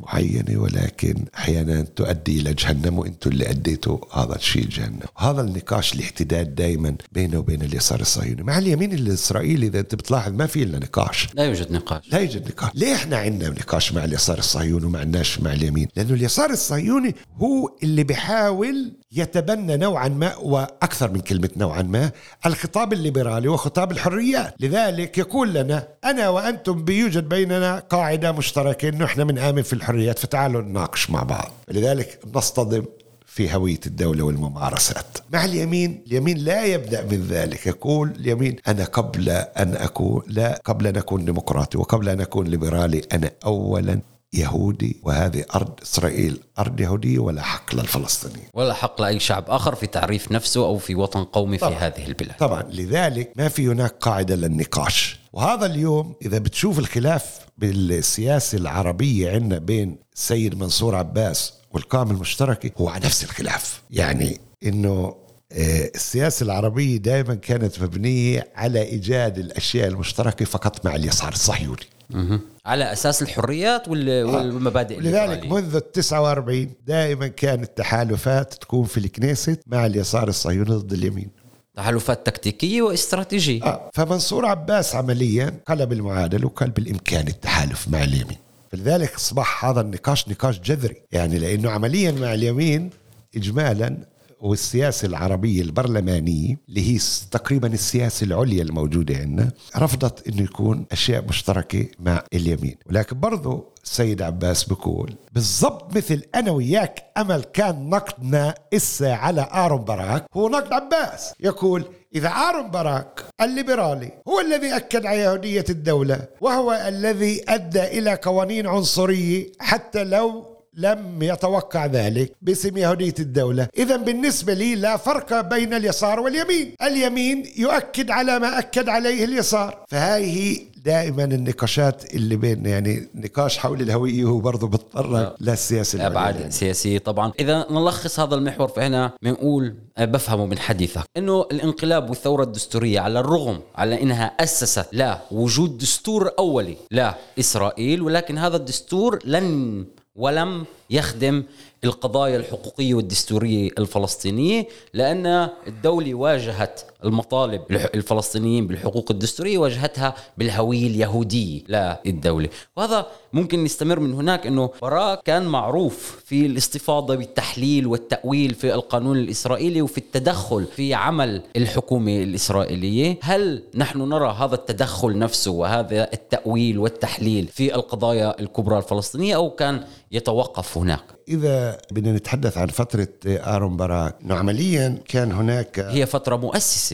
معينة 0.00 0.60
ولكن 0.60 1.14
أحيانا 1.38 1.82
تؤدي 1.82 2.40
إلى 2.40 2.54
جهنم 2.54 2.98
وأنتم 2.98 3.30
اللي 3.30 3.50
أديتوا 3.50 3.98
هذا 4.12 4.36
الشيء 4.36 4.66
جهنم 4.68 5.00
وهذا 5.16 5.40
النقاش 5.40 5.94
الاحتداد 5.94 6.54
دائما 6.54 6.94
بينه 7.12 7.38
وبين 7.38 7.62
اليسار 7.62 8.00
الصهيوني. 8.00 8.42
مع 8.42 8.58
اليمين 8.58 8.92
الإسرائيلي 8.92 9.66
إذا 9.66 9.80
أنت 9.80 9.94
بتلاحظ 9.94 10.32
ما 10.32 10.46
في 10.46 10.62
إلا 10.62 10.78
نقاش. 10.78 11.28
لا 11.34 11.44
يوجد 11.44 11.72
نقاش. 11.72 12.12
لا 12.12 12.18
يوجد 12.18 12.48
نقاش. 12.48 12.70
ليه 12.74 12.94
إحنا 12.94 13.16
عندنا 13.16 13.50
نقاش 13.50 13.92
مع 13.92 14.04
اليسار 14.04 14.38
الصهيوني 14.38 14.86
وما 14.86 14.98
عندناش 14.98 15.40
مع 15.40 15.52
اليمين؟ 15.52 15.88
لأنه 15.96 16.14
اليسار 16.14 16.50
الصهيوني 16.50 17.14
هو 17.36 17.76
اللي 17.82 18.04
بيحاول 18.04 18.92
يتبنى 19.12 19.76
نوعا 19.76 20.08
ما 20.08 20.36
وأكثر 20.36 21.10
من 21.10 21.20
كلمة 21.20 21.50
نوعا 21.56 21.82
ما 21.82 22.10
الخطاب 22.46 22.92
الليبرالي 22.92 23.48
وخطاب 23.48 23.92
الحريات. 23.92 24.54
لذلك 24.60 25.18
يقول 25.18 25.54
لنا 25.54 25.88
أنا 26.04 26.28
وأنتم 26.28 26.84
بيوجد 26.84 27.28
بيننا 27.28 27.78
قاعدة 27.78 28.32
مشتركة 28.32 28.88
إنه 28.88 29.04
إحنا 29.04 29.24
بنآمن 29.24 29.62
في 29.62 29.72
الحريات 29.90 30.18
فتعالوا 30.18 30.62
نناقش 30.62 31.10
مع 31.10 31.22
بعض. 31.22 31.52
لذلك 31.68 32.18
نصطدم 32.34 32.84
في 33.26 33.54
هوية 33.54 33.80
الدولة 33.86 34.24
والممارسات. 34.24 35.18
مع 35.32 35.44
اليمين 35.44 36.04
اليمين 36.06 36.38
لا 36.38 36.64
يبدأ 36.64 37.02
من 37.02 37.26
ذلك. 37.28 37.66
يقول 37.66 38.10
اليمين 38.10 38.56
أنا 38.68 38.84
قبل 38.84 39.28
أن 39.30 39.74
أكون 39.76 40.22
لا 40.26 40.60
قبل 40.64 40.86
أن 40.86 40.96
أكون 40.96 41.24
ديمقراطي 41.24 41.78
وقبل 41.78 42.08
أن 42.08 42.20
أكون 42.20 42.46
ليبرالي 42.46 43.02
أنا 43.12 43.30
أولا 43.44 44.00
يهودي 44.32 44.96
وهذه 45.02 45.44
أرض 45.54 45.80
إسرائيل 45.82 46.40
أرض 46.58 46.80
يهودية 46.80 47.18
ولا 47.18 47.42
حق 47.42 47.74
للفلسطينيين. 47.74 48.48
ولا 48.54 48.74
حق 48.74 49.00
لأي 49.00 49.20
شعب 49.20 49.44
آخر 49.48 49.74
في 49.74 49.86
تعريف 49.86 50.32
نفسه 50.32 50.64
أو 50.64 50.78
في 50.78 50.94
وطن 50.94 51.24
قومي 51.24 51.58
في 51.58 51.64
طبعاً. 51.64 51.78
هذه 51.78 52.06
البلاد. 52.06 52.36
طبعا. 52.36 52.62
لذلك 52.62 53.32
ما 53.36 53.48
في 53.48 53.68
هناك 53.68 53.94
قاعدة 54.00 54.34
للنقاش. 54.34 55.20
وهذا 55.32 55.66
اليوم 55.66 56.14
إذا 56.22 56.38
بتشوف 56.38 56.78
الخلاف 56.78 57.38
بالسياسة 57.58 58.58
العربية 58.58 59.30
عندنا 59.32 59.58
بين 59.58 59.98
السيد 60.14 60.54
منصور 60.58 60.94
عباس 60.94 61.52
والقائمة 61.72 62.10
المشتركة 62.10 62.70
هو 62.80 62.88
على 62.88 63.06
نفس 63.06 63.24
الخلاف. 63.24 63.82
يعني 63.90 64.40
إنه 64.66 65.14
آه، 65.52 65.90
السياسة 65.94 66.44
العربية 66.44 66.96
دائما 66.96 67.34
كانت 67.34 67.82
مبنية 67.82 68.52
على 68.54 68.82
إيجاد 68.82 69.38
الأشياء 69.38 69.88
المشتركة 69.88 70.44
فقط 70.44 70.86
مع 70.86 70.94
اليسار 70.94 71.32
الصهيوني. 71.32 71.86
مهم. 72.14 72.40
على 72.66 72.92
أساس 72.92 73.22
الحريات 73.22 73.88
وال- 73.88 74.24
والمبادئ 74.24 75.00
لذلك. 75.00 75.46
منذ 75.46 75.76
ال 75.76 75.92
49 75.92 76.70
دائما 76.86 77.26
كانت 77.28 77.64
التحالفات 77.64 78.54
تكون 78.54 78.84
في 78.84 78.98
الكنيست 78.98 79.60
مع 79.66 79.86
اليسار 79.86 80.28
الصهيوني 80.28 80.70
ضد 80.70 80.92
اليمين 80.92 81.28
تحالفات 81.74 82.26
تكتيكية 82.26 82.82
واستراتيجية 82.82 83.62
آه. 83.64 83.90
فمنصور 83.94 84.46
عباس 84.46 84.94
عمليا 84.94 85.54
قلب 85.66 85.92
المعادلة 85.92 86.46
وقال 86.46 86.70
بالامكان 86.70 87.28
التحالف 87.28 87.88
مع 87.88 88.02
اليمين 88.04 88.36
فلذلك 88.72 89.14
أصبح 89.14 89.64
هذا 89.64 89.80
النقاش 89.80 90.28
نقاش 90.28 90.60
جذري 90.60 90.96
يعني 91.12 91.38
لأنه 91.38 91.70
عمليا 91.70 92.12
مع 92.12 92.34
اليمين 92.34 92.90
اجمالا 93.36 93.96
والسياسة 94.40 95.06
العربية 95.06 95.62
البرلمانية 95.62 96.56
اللي 96.68 96.94
هي 96.94 96.98
تقريبا 97.30 97.68
السياسة 97.68 98.24
العليا 98.24 98.62
الموجودة 98.62 99.16
عندنا 99.16 99.50
رفضت 99.76 100.28
إنه 100.28 100.42
يكون 100.42 100.86
أشياء 100.92 101.24
مشتركة 101.28 101.86
مع 101.98 102.24
اليمين. 102.34 102.76
ولكن 102.86 103.20
برضو 103.20 103.64
السيد 103.84 104.22
عباس 104.22 104.64
بيقول 104.64 105.14
بالضبط 105.32 105.96
مثل 105.96 106.22
أنا 106.34 106.50
وياك 106.50 107.04
أمل 107.18 107.42
كان 107.42 107.90
نقدنا 107.90 108.54
إسا 108.74 109.12
على 109.12 109.48
آرون 109.52 109.84
باراك 109.84 110.26
هو 110.34 110.48
نقد 110.48 110.72
عباس. 110.72 111.32
يقول 111.40 111.84
إذا 112.14 112.28
آرون 112.28 112.70
باراك 112.70 113.24
الليبرالي 113.40 114.10
هو 114.28 114.40
الذي 114.40 114.76
أكد 114.76 115.06
على 115.06 115.18
يهودية 115.18 115.64
الدولة 115.70 116.28
وهو 116.40 116.72
الذي 116.88 117.44
أدى 117.48 117.82
إلى 117.82 118.14
قوانين 118.14 118.66
عنصرية 118.66 119.52
حتى 119.58 120.04
لو 120.04 120.59
لم 120.80 121.22
يتوقع 121.22 121.86
ذلك 121.86 122.32
باسم 122.42 122.76
يهودية 122.76 123.14
الدولة. 123.18 123.68
إذا 123.78 123.96
بالنسبة 123.96 124.54
لي 124.54 124.74
لا 124.74 124.96
فرق 124.96 125.40
بين 125.40 125.74
اليسار 125.74 126.20
واليمين. 126.20 126.74
اليمين 126.82 127.44
يؤكد 127.56 128.10
على 128.10 128.38
ما 128.38 128.58
أكد 128.58 128.88
عليه 128.88 129.24
اليسار. 129.24 129.84
فهاي 129.88 130.24
هي 130.24 130.70
دائما 130.84 131.24
النقاشات 131.24 132.14
اللي 132.14 132.36
بين 132.36 132.66
يعني 132.66 133.08
نقاش 133.14 133.58
حول 133.58 133.80
الهوية 133.80 134.24
هو 134.24 134.38
برضه 134.38 134.68
بتطرق 134.68 135.36
للسياسة 135.40 135.96
العليا. 135.96 136.12
ابعاد 136.12 136.50
سياسية 136.50 136.98
طبعا. 136.98 137.32
إذا 137.40 137.66
نلخص 137.70 138.20
هذا 138.20 138.34
المحور 138.34 138.68
فهنا 138.68 139.12
بنقول 139.22 139.74
أه، 139.98 140.04
بفهمه 140.04 140.46
من 140.46 140.58
حديثك. 140.58 141.04
إنه 141.16 141.40
الانقلاب 141.52 142.10
والثورة 142.10 142.42
الدستورية 142.42 143.00
على 143.00 143.20
الرغم 143.20 143.60
على 143.76 144.02
إنها 144.02 144.24
أسست 144.24 144.86
لا 144.92 145.18
وجود 145.30 145.78
دستور 145.78 146.30
أولي 146.38 146.76
لاسرائيل 146.90 148.02
ولكن 148.02 148.38
هذا 148.38 148.56
الدستور 148.56 149.18
لن 149.24 149.84
ولم 150.20 150.64
يخدم 150.90 151.42
القضايا 151.84 152.36
الحقوقية 152.36 152.94
والدستورية 152.94 153.70
الفلسطينية 153.78 154.68
لأن 154.94 155.48
الدولة 155.66 156.14
واجهت 156.14 156.80
المطالب 157.04 157.62
الفلسطينيين 157.70 158.66
بالحقوق 158.66 159.10
الدستورية 159.10 159.58
واجهتها 159.58 160.14
بالهويه 160.38 160.86
اليهوديه 160.86 161.62
للدوله 162.06 162.48
وهذا 162.76 163.06
ممكن 163.32 163.64
نستمر 163.64 164.00
من 164.00 164.12
هناك 164.12 164.46
إنه 164.46 164.70
باراك 164.82 165.22
كان 165.22 165.46
معروف 165.46 166.22
في 166.24 166.46
الاستفاضة 166.46 167.14
بالتحليل 167.14 167.86
والتأويل 167.86 168.54
في 168.54 168.74
القانون 168.74 169.16
الإسرائيلي 169.16 169.82
وفي 169.82 169.98
التدخل 169.98 170.64
في 170.76 170.94
عمل 170.94 171.42
الحكومة 171.56 172.22
الإسرائيلية. 172.22 173.18
هل 173.22 173.62
نحن 173.74 173.98
نرى 173.98 174.36
هذا 174.38 174.54
التدخل 174.54 175.18
نفسه 175.18 175.50
وهذا 175.50 176.12
التأويل 176.12 176.78
والتحليل 176.78 177.46
في 177.46 177.74
القضايا 177.74 178.40
الكبرى 178.40 178.78
الفلسطينية 178.78 179.36
أو 179.36 179.50
كان 179.50 179.84
يتوقف 180.12 180.78
هناك؟ 180.78 181.04
إذا 181.28 181.78
بدنا 181.90 182.12
نتحدث 182.12 182.58
عن 182.58 182.66
فترة 182.66 183.08
آرون 183.26 183.76
باراك 183.76 184.16
عمليا 184.30 184.98
كان 185.08 185.32
هناك 185.32 185.78
هي 185.80 186.06
فترة 186.06 186.36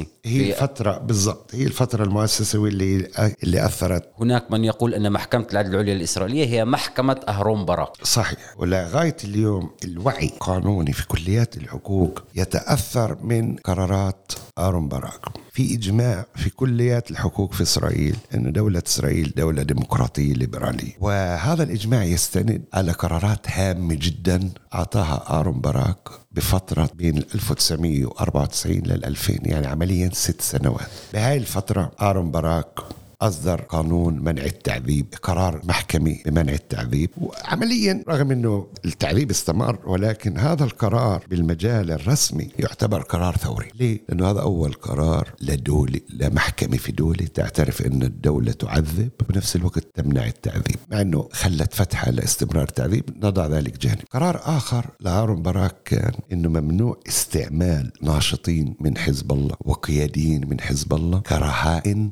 مؤسسه 0.00 0.06
هي 0.24 0.50
الفترة 0.50 0.98
بالضبط 0.98 1.54
هي 1.54 1.64
الفترة 1.64 2.04
المؤسسة 2.04 2.58
واللي 2.58 3.08
اللي 3.42 3.66
أثرت. 3.66 4.10
هناك 4.20 4.50
من 4.50 4.64
يقول 4.64 4.94
أن 4.94 5.12
محكمة 5.12 5.46
العدل 5.52 5.74
العليا 5.74 5.92
الإسرائيلية 5.92 6.46
هي 6.46 6.64
محكمة 6.64 7.20
أهرون 7.28 7.64
باراك 7.64 7.88
صحيح. 8.02 8.38
ولغاية 8.58 9.16
اليوم 9.24 9.70
الوعي 9.84 10.26
القانوني 10.26 10.92
في 10.92 11.06
كليات 11.06 11.56
الحقوق 11.56 12.22
يتأثر 12.34 13.16
من 13.22 13.56
قرارات 13.56 14.32
باراك 14.58 15.20
في 15.52 15.74
إجماع 15.74 16.26
في 16.34 16.50
كليات 16.50 17.10
الحقوق 17.10 17.52
في 17.52 17.62
إسرائيل 17.62 18.16
أن 18.34 18.52
دولة 18.52 18.82
إسرائيل 18.86 19.32
دولة 19.36 19.62
ديمقراطية 19.62 20.32
ليبرالية. 20.32 20.92
وهذا 21.00 21.62
الإجماع 21.62 22.04
يستند 22.04 22.64
على 22.74 22.92
قرارات 22.92 23.50
هامة 23.50 23.94
جدا 23.94 24.50
أعطاها 24.74 25.40
آرون 25.40 25.60
باراك 25.60 26.08
بفترة 26.36 26.88
بين 26.94 27.18
1994 27.18 28.76
لل 28.76 29.04
2000 29.04 29.38
يعني 29.42 29.66
عمليا 29.66 30.10
ست 30.12 30.40
سنوات. 30.40 30.88
بهاي 31.12 31.36
الفترة 31.36 31.90
آرون 32.00 32.30
باراك 32.30 32.78
أصدر 33.22 33.60
قانون 33.60 34.18
منع 34.18 34.44
التعذيب 34.44 35.06
قرار 35.22 35.60
محكمة 35.64 36.22
بمنع 36.26 36.52
التعذيب. 36.52 37.10
وعمليا 37.20 38.04
رغم 38.08 38.30
أنه 38.30 38.66
التعذيب 38.84 39.30
استمر 39.30 39.78
ولكن 39.86 40.38
هذا 40.38 40.64
القرار 40.64 41.24
بالمجال 41.30 41.90
الرسمي 41.90 42.48
يعتبر 42.58 43.02
قرار 43.02 43.36
ثوري. 43.36 43.68
ليه؟ 43.74 44.00
لأنه 44.08 44.30
هذا 44.30 44.40
أول 44.40 44.72
قرار 44.72 45.32
لدولة 45.40 46.00
لمحكمة 46.10 46.76
في 46.76 46.92
دولة 46.92 47.26
تعترف 47.26 47.82
أن 47.82 48.02
الدولة 48.02 48.52
تعذب 48.52 49.10
وبنفس 49.22 49.56
الوقت 49.56 49.84
تمنع 49.94 50.26
التعذيب. 50.26 50.76
مع 50.90 51.00
أنه 51.00 51.28
خلت 51.32 51.74
فتحة 51.74 52.10
لاستمرار 52.10 52.62
التعذيب 52.68 53.04
نضع 53.16 53.46
ذلك 53.46 53.78
جانب. 53.78 54.02
قرار 54.10 54.40
آخر 54.44 54.86
لأهارون 55.00 55.42
باراك 55.42 55.76
كان 55.84 56.12
أنه 56.32 56.48
ممنوع 56.48 57.00
استعمال 57.08 57.92
ناشطين 58.02 58.74
من 58.80 58.98
حزب 58.98 59.32
الله 59.32 59.56
وقياديين 59.60 60.48
من 60.48 60.60
حزب 60.60 60.94
الله 60.94 61.20
كرهائن 61.20 62.10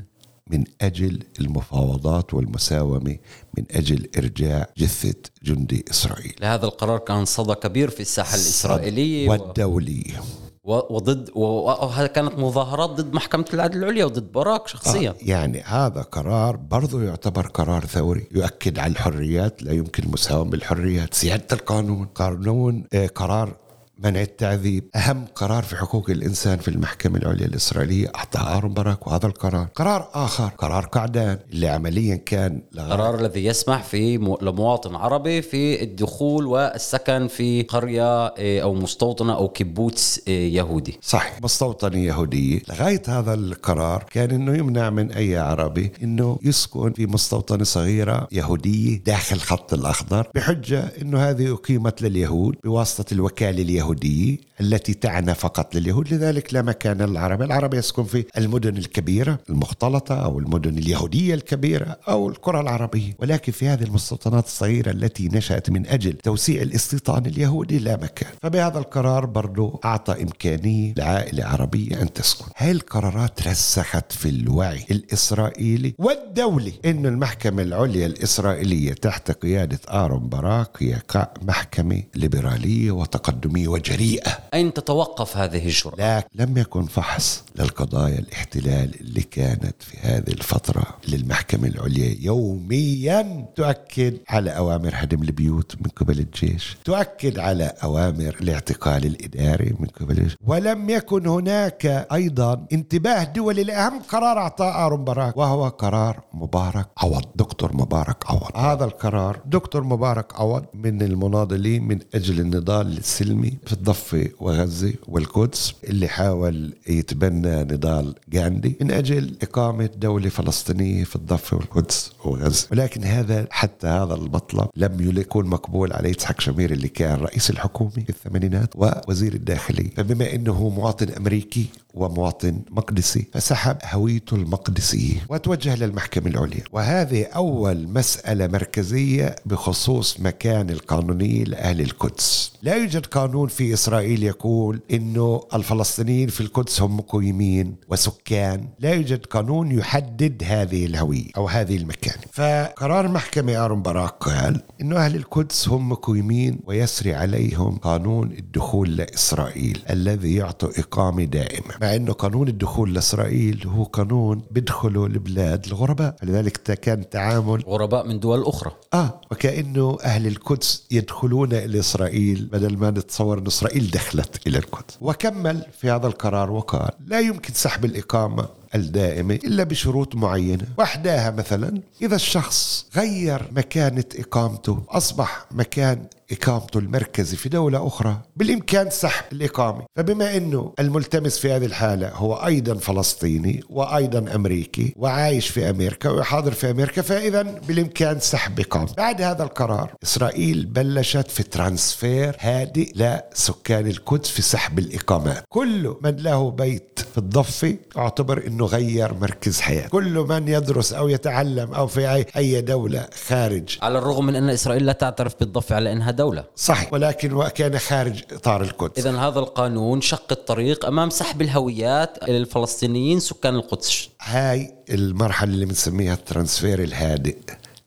من 0.50 0.64
أجل 0.80 1.22
المفاوضات 1.40 2.34
والمساومة 2.34 3.18
من 3.58 3.64
أجل 3.70 4.08
إرجاع 4.18 4.66
جثة 4.78 5.14
جندي 5.42 5.84
إسرائيل. 5.90 6.34
هذا 6.42 6.64
القرار 6.66 6.98
كان 6.98 7.24
صدى 7.24 7.54
كبير 7.54 7.90
في 7.90 8.00
الساحة 8.00 8.34
الإسرائيلية 8.34 9.28
والدوليه 9.28 10.20
وضد 10.64 11.30
وهذا 11.34 12.06
كانت 12.06 12.38
مظاهرات 12.38 12.90
ضد 12.90 13.14
محكمة 13.14 13.44
العدل 13.54 13.78
العليا 13.78 14.04
وضد 14.04 14.32
باراك 14.32 14.68
شخصيا. 14.68 15.10
آه 15.10 15.14
يعني 15.22 15.60
هذا 15.60 16.02
قرار 16.02 16.56
برضه 16.56 17.02
يعتبر 17.02 17.46
قرار 17.46 17.84
ثوري 17.84 18.26
يؤكد 18.32 18.78
على 18.78 18.92
الحريات 18.92 19.62
لا 19.62 19.72
يمكن 19.72 20.02
المساومة 20.02 20.50
بالحريات 20.50 21.14
سيادة 21.14 21.46
القانون 21.52 22.06
قانون 22.06 22.84
آه 22.92 23.06
قرار 23.06 23.56
منع 23.98 24.20
التعذيب. 24.20 24.84
أهم 24.96 25.24
قرار 25.34 25.62
في 25.62 25.76
حقوق 25.76 26.10
الإنسان 26.10 26.58
في 26.58 26.68
المحكمة 26.68 27.18
العليا 27.18 27.46
الإسرائيلية 27.46 28.12
أعطاه 28.16 28.56
آرون 28.56 28.74
باراك 28.74 29.06
وهذا 29.06 29.26
القرار. 29.26 29.68
قرار 29.74 30.10
آخر 30.14 30.48
قرار 30.58 30.86
قعدان 30.86 31.38
اللي 31.52 31.68
عمليا 31.68 32.16
كان 32.16 32.62
القرار 32.74 33.20
الذي 33.20 33.44
يسمح 33.44 33.82
في 33.82 34.16
لمواطن 34.42 34.94
عربي 34.94 35.42
في 35.42 35.82
الدخول 35.82 36.46
والسكن 36.46 37.28
في 37.28 37.62
قرية 37.62 38.26
إيه، 38.26 38.62
أو 38.62 38.74
مستوطنة 38.74 39.34
أو 39.34 39.48
كبوتس 39.48 40.20
إيه، 40.28 40.56
يهودي. 40.56 40.98
صح 41.02 41.42
مستوطنة 41.42 41.98
يهودية 41.98 42.60
لغاية 42.68 43.02
هذا 43.08 43.34
القرار 43.34 44.04
كان 44.10 44.30
أنه 44.30 44.56
يمنع 44.56 44.90
من 44.90 45.12
أي 45.12 45.36
عربي 45.36 45.92
أنه 46.02 46.38
يسكن 46.42 46.92
في 46.92 47.06
مستوطنة 47.06 47.64
صغيرة 47.64 48.28
يهودية 48.32 48.98
داخل 48.98 49.38
خط 49.38 49.74
الأخضر 49.74 50.28
بحجة 50.34 50.92
أنه 51.02 51.18
هذه 51.30 51.52
أقيمت 51.52 52.02
لليهود 52.02 52.54
بواسطة 52.64 53.14
الوكالة 53.14 53.62
اليهودية. 53.62 53.83
اليهودية 53.84 54.38
التي 54.60 54.94
تعنى 54.94 55.34
فقط 55.34 55.74
لليهود 55.74 56.14
لذلك 56.14 56.54
لا 56.54 56.62
مكان 56.62 57.02
للعرب. 57.02 57.42
العرب 57.42 57.74
يسكن 57.74 58.04
في 58.04 58.24
المدن 58.38 58.76
الكبيرة 58.76 59.38
المختلطة 59.50 60.24
أو 60.24 60.38
المدن 60.38 60.78
اليهودية 60.78 61.34
الكبيرة 61.34 61.98
أو 62.08 62.28
القرى 62.28 62.60
العربية. 62.60 63.16
ولكن 63.18 63.52
في 63.52 63.68
هذه 63.68 63.84
المستوطنات 63.84 64.44
الصغيرة 64.46 64.90
التي 64.90 65.28
نشأت 65.28 65.70
من 65.70 65.86
أجل 65.86 66.12
توسيع 66.12 66.62
الاستيطان 66.62 67.26
اليهودي 67.26 67.78
لا 67.78 67.96
مكان. 67.96 68.30
فبهذا 68.42 68.78
القرار 68.78 69.26
برضو 69.26 69.80
أعطى 69.84 70.22
إمكانية 70.22 70.94
لعائلة 70.96 71.44
عربية 71.44 72.02
أن 72.02 72.12
تسكن. 72.12 72.44
هاي 72.56 72.70
القرارات 72.70 73.48
رسخت 73.48 74.12
في 74.12 74.28
الوعي 74.28 74.84
الإسرائيلي 74.90 75.94
والدولي 75.98 76.72
أن 76.84 77.06
المحكمة 77.06 77.62
العليا 77.62 78.06
الإسرائيلية 78.06 78.92
تحت 78.92 79.30
قيادة 79.30 79.78
آرون 79.88 80.28
باراك 80.28 80.82
هي 80.82 81.02
محكمة 81.42 82.02
ليبرالية 82.14 82.90
وتقدمية 82.90 83.68
وجريئة. 83.68 84.38
أين 84.54 84.72
تتوقف 84.72 85.36
هذه 85.36 85.66
الجرأة؟ 85.66 85.94
لا 85.98 86.28
لم 86.34 86.58
يكن 86.58 86.86
فحص 86.86 87.44
للقضايا 87.56 88.18
الاحتلال 88.18 89.00
اللي 89.00 89.22
كانت 89.22 89.74
في 89.82 89.96
هذه 90.00 90.28
الفترة 90.28 90.84
للمحكمة 91.08 91.68
العليا. 91.68 92.16
يوميا 92.20 93.46
تؤكد 93.56 94.16
على 94.28 94.50
أوامر 94.50 94.90
هدم 94.94 95.22
البيوت 95.22 95.76
من 95.80 95.90
قبل 95.96 96.18
الجيش. 96.18 96.76
تؤكد 96.84 97.38
على 97.38 97.72
أوامر 97.82 98.36
الاعتقال 98.40 99.04
الإداري 99.06 99.74
من 99.80 99.86
قبل 99.86 100.18
الجيش. 100.18 100.36
ولم 100.46 100.90
يكن 100.90 101.26
هناك 101.26 102.06
أيضا 102.12 102.66
انتباه 102.72 103.24
دولي 103.24 103.64
لأهم 103.64 104.00
قرار 104.08 104.38
أعطاه 104.38 104.86
آرون 104.86 105.04
باراك 105.04 105.36
وهو 105.36 105.68
قرار 105.68 106.20
مبارك 106.34 106.86
عوض 106.98 107.24
دكتور 107.34 107.76
مبارك 107.76 108.30
عوض. 108.30 108.56
هذا 108.56 108.84
القرار 108.84 109.40
دكتور 109.46 109.84
مبارك 109.84 110.40
عوض 110.40 110.64
من 110.74 111.02
المناضلين 111.02 111.82
من 111.88 111.98
أجل 112.14 112.40
النضال 112.40 112.98
السلمي 112.98 113.58
في 113.66 113.72
الضفة 113.72 114.28
وغزة 114.44 114.92
والقدس 115.08 115.74
اللي 115.84 116.08
حاول 116.08 116.74
يتبنى 116.88 117.64
نضال 117.64 118.14
غاندي 118.34 118.76
من 118.80 118.90
أجل 118.90 119.36
إقامة 119.42 119.90
دولة 119.96 120.28
فلسطينية 120.28 121.04
في 121.04 121.16
الضفة 121.16 121.56
والقدس 121.56 122.12
وغزة. 122.24 122.68
ولكن 122.72 123.04
هذا 123.04 123.46
حتى 123.50 123.86
هذا 123.86 124.14
المطلب 124.14 124.68
لم 124.76 125.18
يكون 125.18 125.46
مقبول 125.46 125.92
على 125.92 126.10
يتحك 126.10 126.40
شمير 126.40 126.72
اللي 126.72 126.88
كان 126.88 127.18
رئيس 127.20 127.50
الحكومة 127.50 127.90
في 127.90 128.08
الثمانينات 128.08 128.68
ووزير 128.76 129.34
الداخلية. 129.34 129.90
فبما 129.96 130.34
أنه 130.34 130.68
مواطن 130.68 131.08
أمريكي 131.08 131.66
ومواطن 131.94 132.60
مقدسي 132.70 133.26
فسحب 133.32 133.76
هويته 133.84 134.34
المقدسية 134.34 135.26
وتوجه 135.28 135.76
للمحكمة 135.76 136.26
العليا. 136.26 136.64
وهذه 136.72 137.24
أول 137.24 137.88
مسألة 137.88 138.46
مركزية 138.46 139.36
بخصوص 139.46 140.20
مكان 140.20 140.70
القانوني 140.70 141.44
لأهل 141.44 141.80
القدس. 141.80 142.52
لا 142.62 142.74
يوجد 142.74 143.06
قانون 143.06 143.48
في 143.48 143.74
إسرائيل 143.74 144.23
يقول 144.24 144.80
أنه 144.90 145.40
الفلسطينيين 145.54 146.28
في 146.28 146.40
القدس 146.40 146.80
هم 146.82 146.96
مقيمين 146.96 147.76
وسكان. 147.88 148.68
لا 148.80 148.94
يوجد 148.94 149.26
قانون 149.26 149.72
يحدد 149.72 150.42
هذه 150.46 150.86
الهوية 150.86 151.28
أو 151.36 151.48
هذه 151.48 151.76
المكان. 151.76 152.16
فقرار 152.32 153.08
محكمة 153.08 153.64
آرون 153.64 153.82
باراك 153.82 154.10
قال 154.10 154.62
أنه 154.80 154.96
أهل 154.96 155.16
القدس 155.16 155.68
هم 155.68 155.88
مقيمين 155.88 156.58
ويسري 156.66 157.14
عليهم 157.14 157.76
قانون 157.76 158.32
الدخول 158.32 158.96
لإسرائيل 158.96 159.78
الذي 159.90 160.34
يعطي 160.34 160.80
إقامة 160.80 161.24
دائمة. 161.24 161.74
مع 161.82 161.94
أنه 161.94 162.12
قانون 162.12 162.48
الدخول 162.48 162.94
لإسرائيل 162.94 163.66
هو 163.66 163.82
قانون 163.82 164.42
بيدخلوا 164.50 165.06
البلاد 165.06 165.66
الغرباء. 165.66 166.16
لذلك 166.22 166.52
كان 166.52 167.10
تعامل 167.10 167.62
غرباء 167.66 168.08
من 168.08 168.20
دول 168.20 168.42
أخرى. 168.42 168.72
آه 168.94 169.20
وكأنه 169.32 169.98
أهل 170.04 170.26
القدس 170.26 170.86
يدخلون 170.90 171.52
إلى 171.52 171.78
إسرائيل 171.78 172.48
بدل 172.52 172.76
ما 172.76 172.90
نتصور 172.90 173.38
أن 173.38 173.46
إسرائيل 173.46 173.90
دخلت 174.14 174.46
إلى 174.46 174.58
القدس 174.58 174.98
وكمل 175.00 175.66
في 175.80 175.90
هذا 175.90 176.06
القرار 176.06 176.50
وقال 176.50 176.90
لا 177.06 177.20
يمكن 177.20 177.54
سحب 177.54 177.84
الإقامة 177.84 178.48
الدائمة 178.74 179.34
إلا 179.34 179.64
بشروط 179.64 180.14
معينة. 180.14 180.66
وحداها 180.78 181.30
مثلا 181.30 181.80
إذا 182.02 182.16
الشخص 182.16 182.86
غير 182.96 183.42
مكانة 183.56 184.04
إقامته 184.18 184.82
أصبح 184.88 185.46
مكان 185.50 186.06
إقامته 186.32 186.78
المركزي 186.78 187.36
في 187.36 187.48
دولة 187.48 187.86
أخرى 187.86 188.16
بالإمكان 188.36 188.90
سحب 188.90 189.24
الإقامة. 189.32 189.82
فبما 189.96 190.36
أنه 190.36 190.72
الملتمس 190.78 191.38
في 191.38 191.52
هذه 191.52 191.64
الحالة 191.64 192.08
هو 192.08 192.34
أيضا 192.34 192.74
فلسطيني 192.74 193.64
وأيضا 193.70 194.34
أمريكي 194.34 194.94
وعايش 194.96 195.48
في 195.48 195.70
أمريكا 195.70 196.10
وحاضر 196.10 196.52
في 196.52 196.70
أمريكا 196.70 197.02
فإذا 197.02 197.42
بالإمكان 197.42 198.20
سحب 198.20 198.60
إقامة 198.60 198.92
بعد 198.96 199.22
هذا 199.22 199.42
القرار 199.42 199.92
إسرائيل 200.02 200.66
بلشت 200.66 201.30
في 201.30 201.42
ترانسفير 201.42 202.36
هادئ 202.40 202.92
لسكان 202.94 203.86
القدس 203.86 204.28
في 204.30 204.42
سحب 204.42 204.78
الإقامات. 204.78 205.44
كل 205.48 205.96
من 206.02 206.16
له 206.16 206.50
بيت 206.50 206.98
في 207.12 207.18
الضفة 207.18 207.76
أعتبر 207.96 208.46
أنه 208.46 208.63
غير 208.64 209.14
مركز 209.14 209.60
حياة 209.60 209.88
كل 209.88 210.26
من 210.28 210.48
يدرس 210.48 210.92
أو 210.92 211.08
يتعلم 211.08 211.74
أو 211.74 211.86
في 211.86 212.24
أي 212.36 212.60
دولة 212.60 213.08
خارج. 213.26 213.78
على 213.82 213.98
الرغم 213.98 214.26
من 214.26 214.36
أن 214.36 214.50
إسرائيل 214.50 214.86
لا 214.86 214.92
تعترف 214.92 215.34
بالضفة 215.40 215.76
على 215.76 215.92
أنها 215.92 216.10
دولة. 216.10 216.44
صحيح. 216.56 216.92
ولكن 216.92 217.32
وكان 217.32 217.78
خارج 217.78 218.22
إطار 218.32 218.62
القدس. 218.62 219.06
إذا 219.06 219.18
هذا 219.18 219.38
القانون 219.38 220.00
شق 220.00 220.26
الطريق 220.32 220.86
أمام 220.86 221.10
سحب 221.10 221.42
الهويات 221.42 222.28
للفلسطينيين 222.28 223.20
سكان 223.20 223.54
القدس. 223.54 224.08
هاي 224.20 224.74
المرحلة 224.90 225.52
اللي 225.52 225.66
بنسميها 225.66 226.14
الترانسفير 226.14 226.82
الهادئ. 226.82 227.36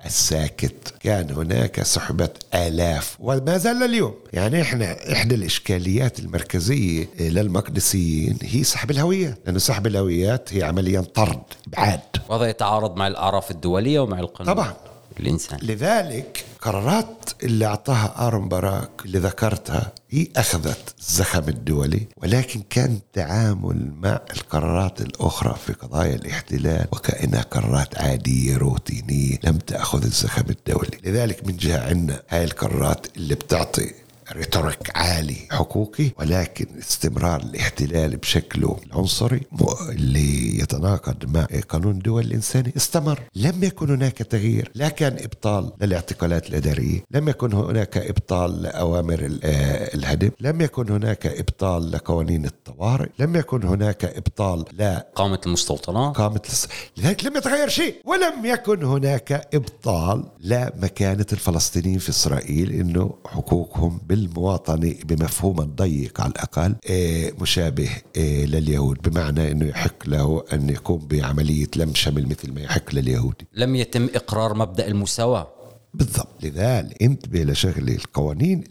الساكت. 0.08 0.94
كان 1.00 1.32
هناك 1.32 1.84
سحب 1.84 2.30
آلاف 2.54 3.18
وما 3.20 3.58
زال 3.58 3.84
اليوم. 3.84 4.14
يعني 4.34 4.62
إحنا 4.62 5.12
إحدى 5.12 5.36
الإشكاليات 5.36 6.20
المركزية 6.20 7.10
للمقدسيين 7.20 8.38
هي 8.42 8.64
سحب 8.64 8.92
الهويات 8.92 9.38
لأنه 9.46 9.60
سحب 9.60 9.88
الهويات 9.88 10.54
هي 10.54 10.64
عمليا 10.64 11.02
طرد 11.02 11.42
إبعاد. 11.68 12.00
وهذا 12.30 12.50
يتعارض 12.50 12.96
مع 12.96 13.08
الأعراف 13.08 13.52
الدولية 13.52 14.00
ومع 14.00 14.20
القانون. 14.20 14.54
طبعا. 14.54 14.74
الإنسان. 15.20 15.60
لذلك 15.62 16.46
قرارات 16.62 17.30
اللي 17.44 17.66
أعطاها 17.66 18.28
آرون 18.28 18.50
باراك 18.50 18.90
اللي 19.06 19.20
ذكرتها 19.20 19.92
هي 20.10 20.28
أخذت 20.38 20.96
الزخم 21.00 21.44
الدولي 21.50 22.08
ولكن 22.18 22.62
كان 22.70 23.00
تعامل 23.14 23.92
مع 24.02 24.20
القرارات 24.36 25.02
الأخرى 25.02 25.56
في 25.66 25.74
قضايا 25.74 26.16
الاحتلال 26.16 26.86
وكأنها 26.92 27.42
قرارات 27.42 27.98
عادية 28.02 28.58
روتينية 28.58 29.40
لم 29.44 29.58
تأخذ 29.58 30.04
الزخم 30.04 30.44
الدولي. 30.50 30.98
لذلك 31.04 31.48
من 31.48 31.58
جهة 31.58 31.90
عندنا 31.90 32.22
هاي 32.30 32.44
القرارات 32.44 33.08
اللي 33.18 33.36
بتعطي 33.36 33.92
ريتوريك 34.34 34.98
عالي 34.98 35.38
حقوقي 35.52 36.12
ولكن 36.20 36.66
استمرار 36.80 37.42
الاحتلال 37.42 38.18
بشكله 38.18 38.78
العنصري 38.86 39.42
اللي 39.90 40.60
يتناقض 40.60 41.26
مع 41.26 41.48
قانون 41.70 41.92
الدول 41.92 42.24
الإنساني 42.24 42.74
استمر. 42.78 43.20
لم 43.36 43.64
يكن 43.64 43.90
هناك 43.90 44.18
تغيير. 44.18 44.72
لا 44.76 44.90
كان 44.90 45.18
إبطال 45.24 45.72
للاعتقالات 45.82 46.50
الإدارية. 46.50 47.04
لم 47.12 47.30
يكن 47.30 47.54
هناك 47.54 47.98
إبطال 47.98 48.62
لأوامر 48.62 49.40
آه، 49.44 49.96
الهدم. 49.96 50.32
لم 50.40 50.62
يكن 50.62 50.90
هناك 50.92 51.28
إبطال 51.28 51.92
لقوانين 51.92 52.46
الطوارئ. 52.46 53.10
لم 53.20 53.36
يكن 53.36 53.64
هناك 53.64 54.06
إبطال 54.06 54.66
لا 54.74 55.08
قامة 55.16 55.40
المستوطنات. 55.46 56.18
قامة. 56.18 56.42
لذلك 56.98 57.26
لم 57.26 57.38
يتغير 57.38 57.70
شيء. 57.70 57.96
ولم 58.06 58.46
يكن 58.46 58.84
هناك 58.84 59.48
إبطال 59.54 60.24
لمكانة 60.40 61.26
الفلسطينيين 61.34 62.00
في 62.00 62.10
إسرائيل 62.10 62.72
إنه 62.72 63.14
حقوقهم 63.26 64.00
بالمواطنة 64.18 64.96
بمفهوم 65.06 65.62
الضيق 65.62 66.22
على 66.22 66.32
الأقل 66.32 66.76
آه، 66.90 67.32
مشابه 67.42 67.90
آه، 68.18 68.46
لليهود 68.46 69.10
بمعنى 69.10 69.52
أنه 69.52 69.66
يحق 69.66 70.10
له 70.10 70.44
أن 70.54 70.70
يقوم 70.70 71.08
بعملية 71.08 71.68
لم 71.76 71.96
شمل 71.96 72.28
مثل 72.30 72.54
ما 72.54 72.62
يحق 72.62 72.96
لليهودي 72.96 73.48
لم 73.54 73.76
يتم 73.76 74.10
إقرار 74.16 74.54
مبدأ 74.54 74.88
المساواة. 74.88 75.48
بالضبط. 75.94 76.28
لذلك 76.44 77.04
انتبه 77.04 77.44
لشغله 77.44 77.96
القوانين 77.96 78.64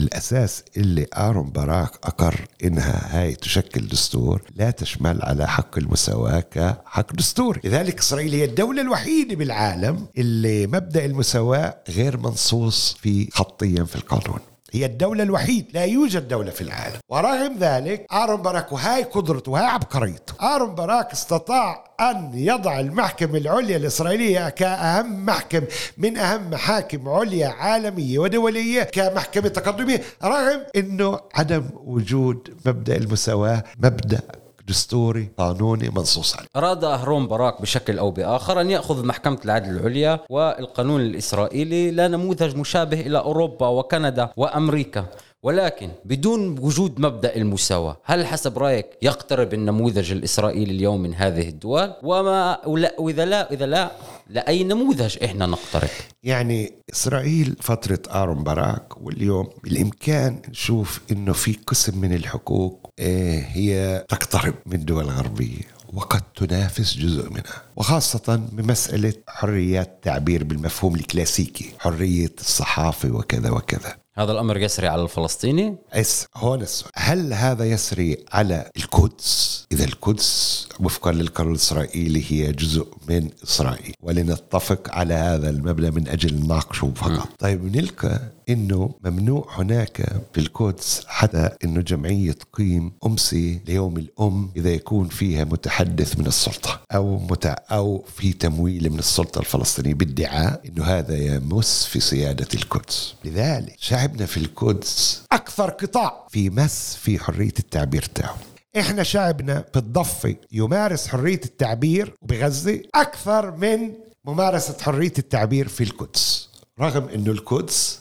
الأساس 0.00 0.64
اللي 0.76 1.06
آرون 1.16 1.50
باراك 1.50 1.90
أقر 2.04 2.40
إنها 2.64 3.20
هاي 3.20 3.34
تشكل 3.34 3.88
دستور 3.88 4.42
لا 4.56 4.70
تشمل 4.70 5.22
على 5.22 5.48
حق 5.48 5.78
المساواة 5.78 6.40
كحق 6.40 7.12
دستوري 7.12 7.60
لذلك 7.64 7.98
إسرائيل 7.98 8.34
هي 8.34 8.44
الدولة 8.44 8.82
الوحيدة 8.82 9.36
بالعالم 9.36 10.06
اللي 10.18 10.66
مبدأ 10.66 11.04
المساواة 11.04 11.76
غير 11.88 12.16
منصوص 12.16 12.96
في 13.00 13.28
خطيا 13.32 13.84
في 13.84 13.96
القانون. 13.96 14.40
هي 14.74 14.86
الدولة 14.86 15.22
الوحيدة 15.22 15.66
لا 15.74 15.84
يوجد 15.84 16.28
دولة 16.28 16.50
في 16.50 16.60
العالم. 16.60 16.98
ورغم 17.08 17.56
ذلك 17.58 18.06
آرون 18.12 18.42
باراك 18.42 18.72
وهاي 18.72 19.02
قدرته 19.02 19.52
وهاي 19.52 19.66
عبقريته. 19.66 20.54
آرون 20.54 20.74
باراك 20.74 21.12
استطاع 21.12 21.84
أن 22.00 22.30
يضع 22.34 22.80
المحكمة 22.80 23.38
العليا 23.38 23.76
الإسرائيلية 23.76 24.48
كأهم 24.48 25.26
محكمة 25.26 25.62
من 25.98 26.18
أهم 26.18 26.50
محاكم 26.50 27.08
عليا 27.08 27.48
عالمية 27.48 28.18
ودولية 28.18 28.82
كمحكمة 28.82 29.48
تقدمية. 29.48 30.02
رغم 30.24 30.60
أنه 30.76 31.20
عدم 31.34 31.64
وجود 31.74 32.54
مبدأ 32.66 32.96
المساواة 32.96 33.64
مبدأ 33.78 34.20
دستوري 34.68 35.30
قانوني 35.38 35.90
منصوص 35.90 36.36
عليه 36.36 36.48
أراد 36.56 36.84
أهرون 36.84 37.26
باراك 37.26 37.62
بشكل 37.62 37.98
أو 37.98 38.10
بآخر 38.10 38.60
أن 38.60 38.70
يأخذ 38.70 39.06
محكمة 39.06 39.38
العدل 39.44 39.70
العليا 39.70 40.20
والقانون 40.30 41.00
الإسرائيلي 41.00 41.90
لنموذج 41.90 42.56
مشابه 42.56 43.00
إلى 43.00 43.18
أوروبا 43.18 43.68
وكندا 43.68 44.30
وأمريكا 44.36 45.06
ولكن 45.44 45.90
بدون 46.04 46.58
وجود 46.58 47.00
مبدأ 47.00 47.36
المساواة، 47.36 47.96
هل 48.04 48.26
حسب 48.26 48.58
رأيك 48.58 48.86
يقترب 49.02 49.54
النموذج 49.54 50.12
الإسرائيلي 50.12 50.72
اليوم 50.72 51.02
من 51.02 51.14
هذه 51.14 51.48
الدول؟ 51.48 51.92
وما 52.02 52.66
وإذا 52.98 53.24
لا 53.24 53.52
إذا 53.52 53.66
لا 53.66 53.90
لأي 54.30 54.64
نموذج 54.64 55.24
إحنا 55.24 55.46
نقترب؟ 55.46 55.88
يعني 56.22 56.72
إسرائيل 56.92 57.56
فترة 57.60 57.98
ارون 58.22 58.44
باراك 58.44 59.02
واليوم 59.02 59.48
بالإمكان 59.64 60.42
نشوف 60.48 61.00
إنه 61.12 61.32
في 61.32 61.52
قسم 61.66 62.00
من 62.00 62.14
الحقوق 62.14 62.83
هي 62.98 64.04
تقترب 64.08 64.54
من 64.66 64.74
الدول 64.74 65.04
الغربية 65.04 65.74
وقد 65.92 66.22
تنافس 66.36 66.96
جزء 66.96 67.30
منها 67.30 67.62
وخاصة 67.76 68.36
بمسألة 68.52 69.12
حرية 69.28 69.80
التعبير 69.80 70.44
بالمفهوم 70.44 70.94
الكلاسيكي 70.94 71.72
حرية 71.78 72.34
الصحافة 72.40 73.10
وكذا 73.10 73.50
وكذا 73.50 73.96
هذا 74.16 74.32
الأمر 74.32 74.58
يسري 74.58 74.88
على 74.88 75.02
الفلسطيني؟ 75.02 75.76
إس 75.92 76.26
هون 76.36 76.62
السؤال 76.62 76.92
هل 76.94 77.32
هذا 77.32 77.64
يسري 77.64 78.24
على 78.32 78.70
القدس؟ 78.76 79.66
إذا 79.72 79.84
القدس 79.84 80.68
وفقا 80.80 81.12
للقانون 81.12 81.52
الإسرائيلي 81.52 82.24
هي 82.28 82.52
جزء 82.52 82.86
من 83.08 83.28
إسرائيل 83.44 83.94
ولنتفق 84.02 84.94
على 84.94 85.14
هذا 85.14 85.50
المبدا 85.50 85.90
من 85.90 86.08
أجل 86.08 86.34
نناقشه 86.34 86.92
فقط. 86.96 87.28
طيب 87.38 87.76
نلقى 87.76 88.20
إنه 88.48 88.94
ممنوع 89.04 89.46
هناك 89.50 90.22
في 90.32 90.40
القدس 90.40 91.02
حتى 91.06 91.50
إنه 91.64 91.80
جمعية 91.80 92.32
تقيم 92.32 92.92
امسيه 93.06 93.60
ليوم 93.66 93.96
الأم 93.96 94.50
إذا 94.56 94.70
يكون 94.70 95.08
فيها 95.08 95.44
متحدث 95.44 96.18
من 96.18 96.26
السلطة 96.26 96.80
أو 96.94 97.18
متع 97.18 97.54
أو 97.70 98.04
في 98.16 98.32
تمويل 98.32 98.90
من 98.90 98.98
السلطة 98.98 99.38
الفلسطينية 99.38 99.94
بادعاء 99.94 100.60
إنه 100.68 100.84
هذا 100.84 101.16
يمس 101.16 101.84
في 101.86 102.00
سيادة 102.00 102.48
القدس 102.54 103.14
لذلك 103.24 103.76
شعبنا 103.78 104.26
في 104.26 104.36
القدس 104.36 105.22
أكثر 105.32 105.70
قطاع 105.70 106.26
في 106.30 106.50
مس 106.50 106.96
في 106.96 107.18
حرية 107.18 107.54
التعبير 107.58 108.02
تاعه. 108.02 108.36
إحنا 108.78 109.02
شعبنا 109.02 109.64
بالضفه 109.74 110.34
يمارس 110.52 111.08
حرية 111.08 111.40
التعبير 111.44 112.14
بغزة 112.22 112.82
أكثر 112.94 113.56
من 113.56 113.90
ممارسة 114.24 114.76
حرية 114.80 115.12
التعبير 115.18 115.68
في 115.68 115.84
القدس 115.84 116.48
رغم 116.80 117.08
إنه 117.08 117.30
القدس 117.30 118.00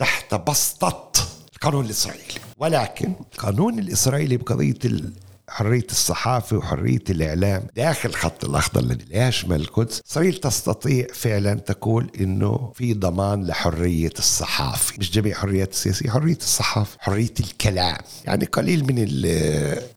تحت 0.00 0.34
بسطة 0.34 1.12
القانون 1.54 1.84
الإسرائيلي. 1.84 2.34
ولكن 2.58 3.12
القانون 3.32 3.78
الإسرائيلي 3.78 4.36
بقضية 4.36 4.74
حرية 5.48 5.86
الصحافة 5.90 6.56
وحرية 6.56 7.04
الإعلام 7.10 7.66
داخل 7.76 8.14
خط 8.14 8.44
الأخضر 8.44 8.80
الذي 8.80 9.04
لا 9.10 9.28
يشمل 9.28 9.60
القدس 9.60 10.00
إسرائيل 10.10 10.34
تستطيع 10.34 11.06
فعلا 11.14 11.54
تقول 11.54 12.10
إنه 12.20 12.72
في 12.74 12.94
ضمان 12.94 13.46
لحرية 13.46 14.12
الصحافة. 14.18 14.94
مش 14.98 15.10
جميع 15.10 15.34
حريات 15.34 15.72
السياسية 15.72 16.10
حرية 16.10 16.36
الصحافة 16.36 16.96
حرية 17.00 17.34
الكلام. 17.40 17.98
يعني 18.24 18.44
قليل 18.44 18.84
من 18.84 18.98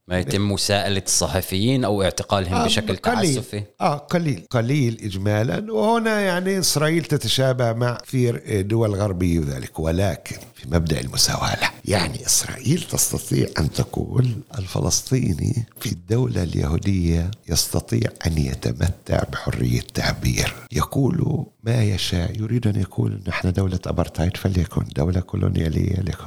ما 0.07 0.19
يتم 0.19 0.51
مساءلة 0.51 1.03
الصحفيين 1.05 1.85
أو 1.85 2.03
اعتقالهم 2.03 2.53
آه 2.53 2.65
بشكل 2.65 2.95
قليل. 2.95 3.35
تعسفي؟ 3.35 3.63
آه 3.81 3.97
قليل. 3.97 4.45
قليل 4.49 4.97
إجمالا. 5.03 5.73
وهنا 5.73 6.21
يعني 6.21 6.59
إسرائيل 6.59 7.03
تتشابه 7.05 7.73
مع 7.73 7.97
كثير 7.97 8.61
دول 8.61 8.95
غربية 8.95 9.39
ذلك 9.39 9.79
ولكن 9.79 10.35
في 10.55 10.67
مبدأ 10.67 11.01
المساواة 11.01 11.57
يعني 11.85 12.25
إسرائيل 12.25 12.81
تستطيع 12.81 13.47
أن 13.59 13.71
تقول 13.71 14.27
الفلسطيني 14.59 15.65
في 15.79 15.91
الدولة 15.91 16.43
اليهودية 16.43 17.31
يستطيع 17.49 18.09
أن 18.27 18.37
يتمتع 18.37 19.23
بحرية 19.31 19.79
التعبير. 19.79 20.53
يقول 20.71 21.45
ما 21.63 21.83
يشاء 21.83 22.39
يريد 22.41 22.67
أن 22.67 22.81
يقول 22.81 23.21
نحن 23.27 23.51
دولة 23.51 23.79
أبرتايد 23.87 24.37
فليكن 24.37 24.85
دولة 24.95 25.19
كولونيالية 25.19 25.95
لكن 25.99 26.25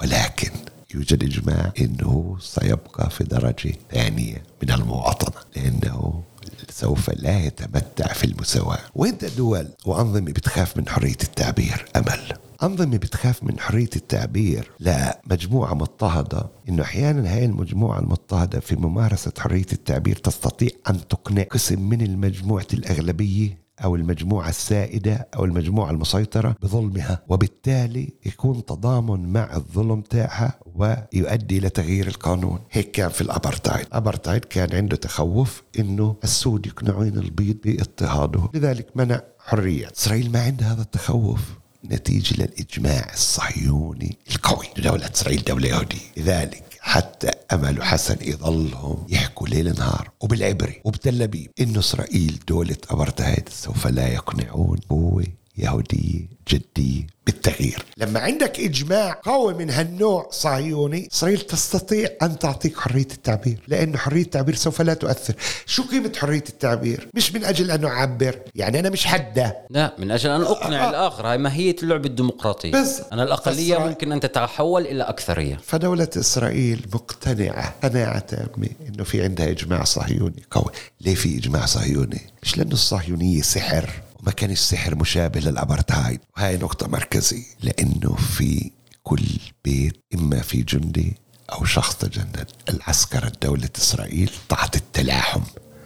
ولكن 0.00 0.50
يوجد 0.94 1.24
إجماع 1.24 1.72
أنه 1.80 2.36
سيبقى 2.40 3.10
في 3.10 3.24
درجة 3.24 3.72
ثانية 3.92 4.42
من 4.62 4.70
المواطنة 4.70 5.42
لأنه 5.56 6.22
سوف 6.70 7.10
لا 7.10 7.40
يتمتع 7.46 8.12
في 8.12 8.24
المساواة. 8.24 8.78
وانت 8.94 9.24
دول 9.24 9.68
وأنظمة 9.86 10.20
بتخاف 10.32 10.76
من 10.76 10.88
حرية 10.88 11.16
التعبير 11.22 11.84
أمل. 11.96 12.32
أنظمة 12.62 12.96
بتخاف 12.96 13.44
من 13.44 13.60
حرية 13.60 13.90
التعبير. 13.96 14.70
لمجموعة 14.80 15.74
مضطهدة. 15.74 16.46
إنه 16.68 16.82
أحيانا 16.82 17.34
هاي 17.34 17.44
المجموعة 17.44 17.98
المضطهدة 17.98 18.60
في 18.60 18.76
ممارسة 18.76 19.32
حرية 19.38 19.66
التعبير 19.72 20.16
تستطيع 20.16 20.68
أن 20.90 21.08
تقنع 21.08 21.42
قسم 21.42 21.88
من 21.88 22.00
المجموعة 22.02 22.66
الأغلبية 22.74 23.61
أو 23.84 23.96
المجموعة 23.96 24.48
السائدة 24.48 25.28
أو 25.36 25.44
المجموعة 25.44 25.90
المسيطرة 25.90 26.56
بظلمها 26.62 27.22
وبالتالي 27.28 28.12
يكون 28.26 28.64
تضامن 28.64 29.32
مع 29.32 29.56
الظلم 29.56 30.00
تاعها 30.00 30.58
ويؤدي 30.74 31.58
إلى 31.58 31.68
تغيير 31.68 32.08
القانون. 32.08 32.58
هيك 32.70 32.90
كان 32.90 33.08
في 33.08 33.20
الأبرتايد. 33.20 33.86
الأبرتايد 33.86 34.44
كان 34.44 34.76
عنده 34.76 34.96
تخوف 34.96 35.62
أنه 35.78 36.16
السود 36.24 36.66
يقنعون 36.66 37.08
البيض 37.08 37.56
باضطهادهم. 37.64 38.48
لذلك 38.54 38.86
منع 38.94 39.20
حرية. 39.38 39.88
إسرائيل 39.96 40.32
ما 40.32 40.42
عندها 40.42 40.72
هذا 40.72 40.82
التخوف. 40.82 41.40
نتيجة 41.84 42.42
للإجماع 42.42 43.10
الصهيوني 43.12 44.16
القوي. 44.30 44.66
دولة 44.76 45.10
إسرائيل 45.14 45.44
دولة 45.44 45.68
يهودية. 45.68 45.98
لذلك 46.16 46.71
حتى 46.84 47.30
أمل 47.52 47.82
حسن 47.82 48.16
يظلهم 48.20 49.06
يحكوا 49.08 49.48
ليل 49.48 49.72
نهار 49.78 50.10
وبالعبري 50.20 50.80
وبتل 50.84 51.22
أبيب 51.22 51.50
إنه 51.60 51.78
إسرائيل 51.78 52.38
دولة 52.48 52.76
أبرتهايد 52.90 53.48
سوف 53.48 53.86
لا 53.86 54.08
يقنعون. 54.08 54.78
قوة 54.88 55.26
يهودية 55.56 56.28
جدية 56.48 57.06
بالتغيير. 57.26 57.84
لما 57.96 58.20
عندك 58.20 58.60
إجماع 58.60 59.20
قوي 59.22 59.54
من 59.54 59.70
هالنوع 59.70 60.28
صهيوني 60.30 61.08
إسرائيل 61.12 61.40
تستطيع 61.40 62.08
أن 62.22 62.38
تعطيك 62.38 62.78
حرية 62.78 63.08
التعبير 63.12 63.62
لأن 63.68 63.96
حرية 63.98 64.22
التعبير 64.22 64.54
سوف 64.54 64.82
لا 64.82 64.94
تؤثر. 64.94 65.34
شو 65.66 65.82
قيمة 65.82 66.12
حرية 66.16 66.44
التعبير؟ 66.48 67.08
مش 67.14 67.32
من 67.32 67.44
أجل 67.44 67.70
أن 67.70 67.84
أعبر 67.84 68.38
يعني 68.54 68.78
أنا 68.78 68.90
مش 68.90 69.06
حدة. 69.06 69.56
لا 69.70 69.94
من 69.98 70.10
أجل 70.10 70.30
أن 70.30 70.40
أقنع 70.40 70.86
آه. 70.86 70.90
الآخر. 70.90 71.26
هاي 71.26 71.38
ماهية 71.38 71.76
اللعبة 71.82 72.06
الديمقراطية. 72.06 72.72
بس 72.72 73.02
أنا 73.12 73.22
الأقلية 73.22 73.72
فإسرائيل... 73.72 73.88
ممكن 73.88 74.12
أن 74.12 74.20
تتحول 74.20 74.86
إلى 74.86 75.02
أكثرية. 75.02 75.58
فدولة 75.64 76.08
إسرائيل 76.16 76.86
مقتنعة 76.94 77.74
قناعة 77.82 78.18
تامة 78.18 78.68
أنه 78.88 79.04
في 79.04 79.22
عندها 79.22 79.50
إجماع 79.50 79.84
صهيوني 79.84 80.42
قوي. 80.50 80.72
ليه 81.00 81.14
في 81.14 81.38
إجماع 81.38 81.66
صهيوني؟ 81.66 82.20
مش 82.42 82.58
لأنه 82.58 82.72
الصهيونية 82.72 83.42
سحر. 83.42 83.90
وما 84.22 84.32
كان 84.32 84.50
السحر 84.50 84.94
مشابه 84.94 85.40
للأبرتايد 85.40 86.20
وهي 86.36 86.56
نقطة 86.56 86.88
مركزية. 86.88 87.44
لأنه 87.62 88.14
في 88.14 88.70
كل 89.02 89.24
بيت 89.64 89.96
إما 90.14 90.40
في 90.40 90.62
جندي 90.62 91.16
أو 91.52 91.64
شخص 91.64 91.96
تجند 91.96 92.50
العسكرة 92.68 93.32
دولة 93.42 93.68
إسرائيل 93.76 94.30
تحت 94.48 94.76
التلاحم. 94.76 95.40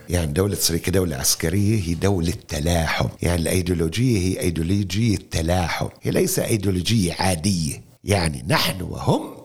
يعني 0.09 0.33
دولة 0.33 0.55
إسرائيل 0.55 0.85
كدولة 0.85 1.17
عسكرية 1.17 1.83
هي 1.89 1.95
دولة 1.95 2.35
تلاحم. 2.49 3.09
يعني 3.23 3.43
الأيديولوجية 3.43 4.19
هي 4.19 4.41
أيديولوجية 4.41 5.17
تلاحم. 5.31 5.89
هي 6.03 6.11
ليس 6.11 6.39
أيديولوجية 6.39 7.15
عادية. 7.19 7.85
يعني 8.05 8.45
نحن 8.49 8.83
وهم 8.83 9.37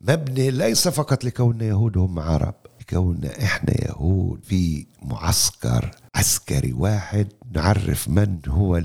مبني 0.00 0.50
ليس 0.50 0.88
فقط 0.88 1.24
لكوننا 1.24 1.64
يهود 1.64 1.98
هم 1.98 2.18
عرب. 2.18 2.54
كوننا 2.94 3.44
إحنا 3.44 3.70
يهود 3.88 4.40
في 4.44 4.86
معسكر 5.02 5.90
عسكري 6.14 6.72
واحد 6.72 7.28
نعرف 7.54 8.08
من 8.08 8.38
هو 8.48 8.82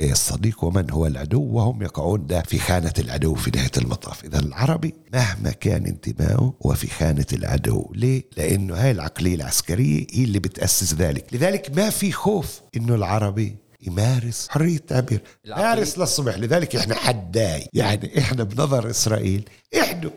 الصديق 0.00 0.64
ومن 0.64 0.90
هو 0.90 1.06
العدو 1.06 1.42
وهم 1.42 1.82
يقعون 1.82 2.26
ده 2.26 2.42
في 2.42 2.58
خانة 2.58 2.92
العدو 2.98 3.34
في 3.34 3.50
نهاية 3.50 3.70
المطاف. 3.76 4.24
إذا 4.24 4.38
العربي 4.38 4.94
مهما 5.14 5.50
كان 5.50 5.86
انتمائه 5.86 6.54
هو 6.66 6.74
في 6.74 6.86
خانة 6.86 7.26
العدو. 7.32 7.92
ليه؟ 7.94 8.24
لأنه 8.36 8.74
هاي 8.74 8.90
العقلية 8.90 9.34
العسكرية 9.34 10.06
هي 10.12 10.24
اللي 10.24 10.38
بتأسس 10.38 10.94
ذلك. 10.94 11.34
لذلك 11.34 11.70
ما 11.76 11.90
في 11.90 12.12
خوف 12.12 12.60
إنه 12.76 12.94
العربي 12.94 13.56
يمارس 13.82 14.48
حرية 14.50 14.76
التعبير 14.76 15.20
مارس 15.46 15.98
للصبح. 15.98 16.38
لذلك 16.38 16.76
إحنا 16.76 16.94
حداي. 16.94 17.68
يعني 17.72 18.18
إحنا 18.18 18.44
بنظر 18.44 18.90
إسرائيل 18.90 19.48
إحنا 19.80 20.10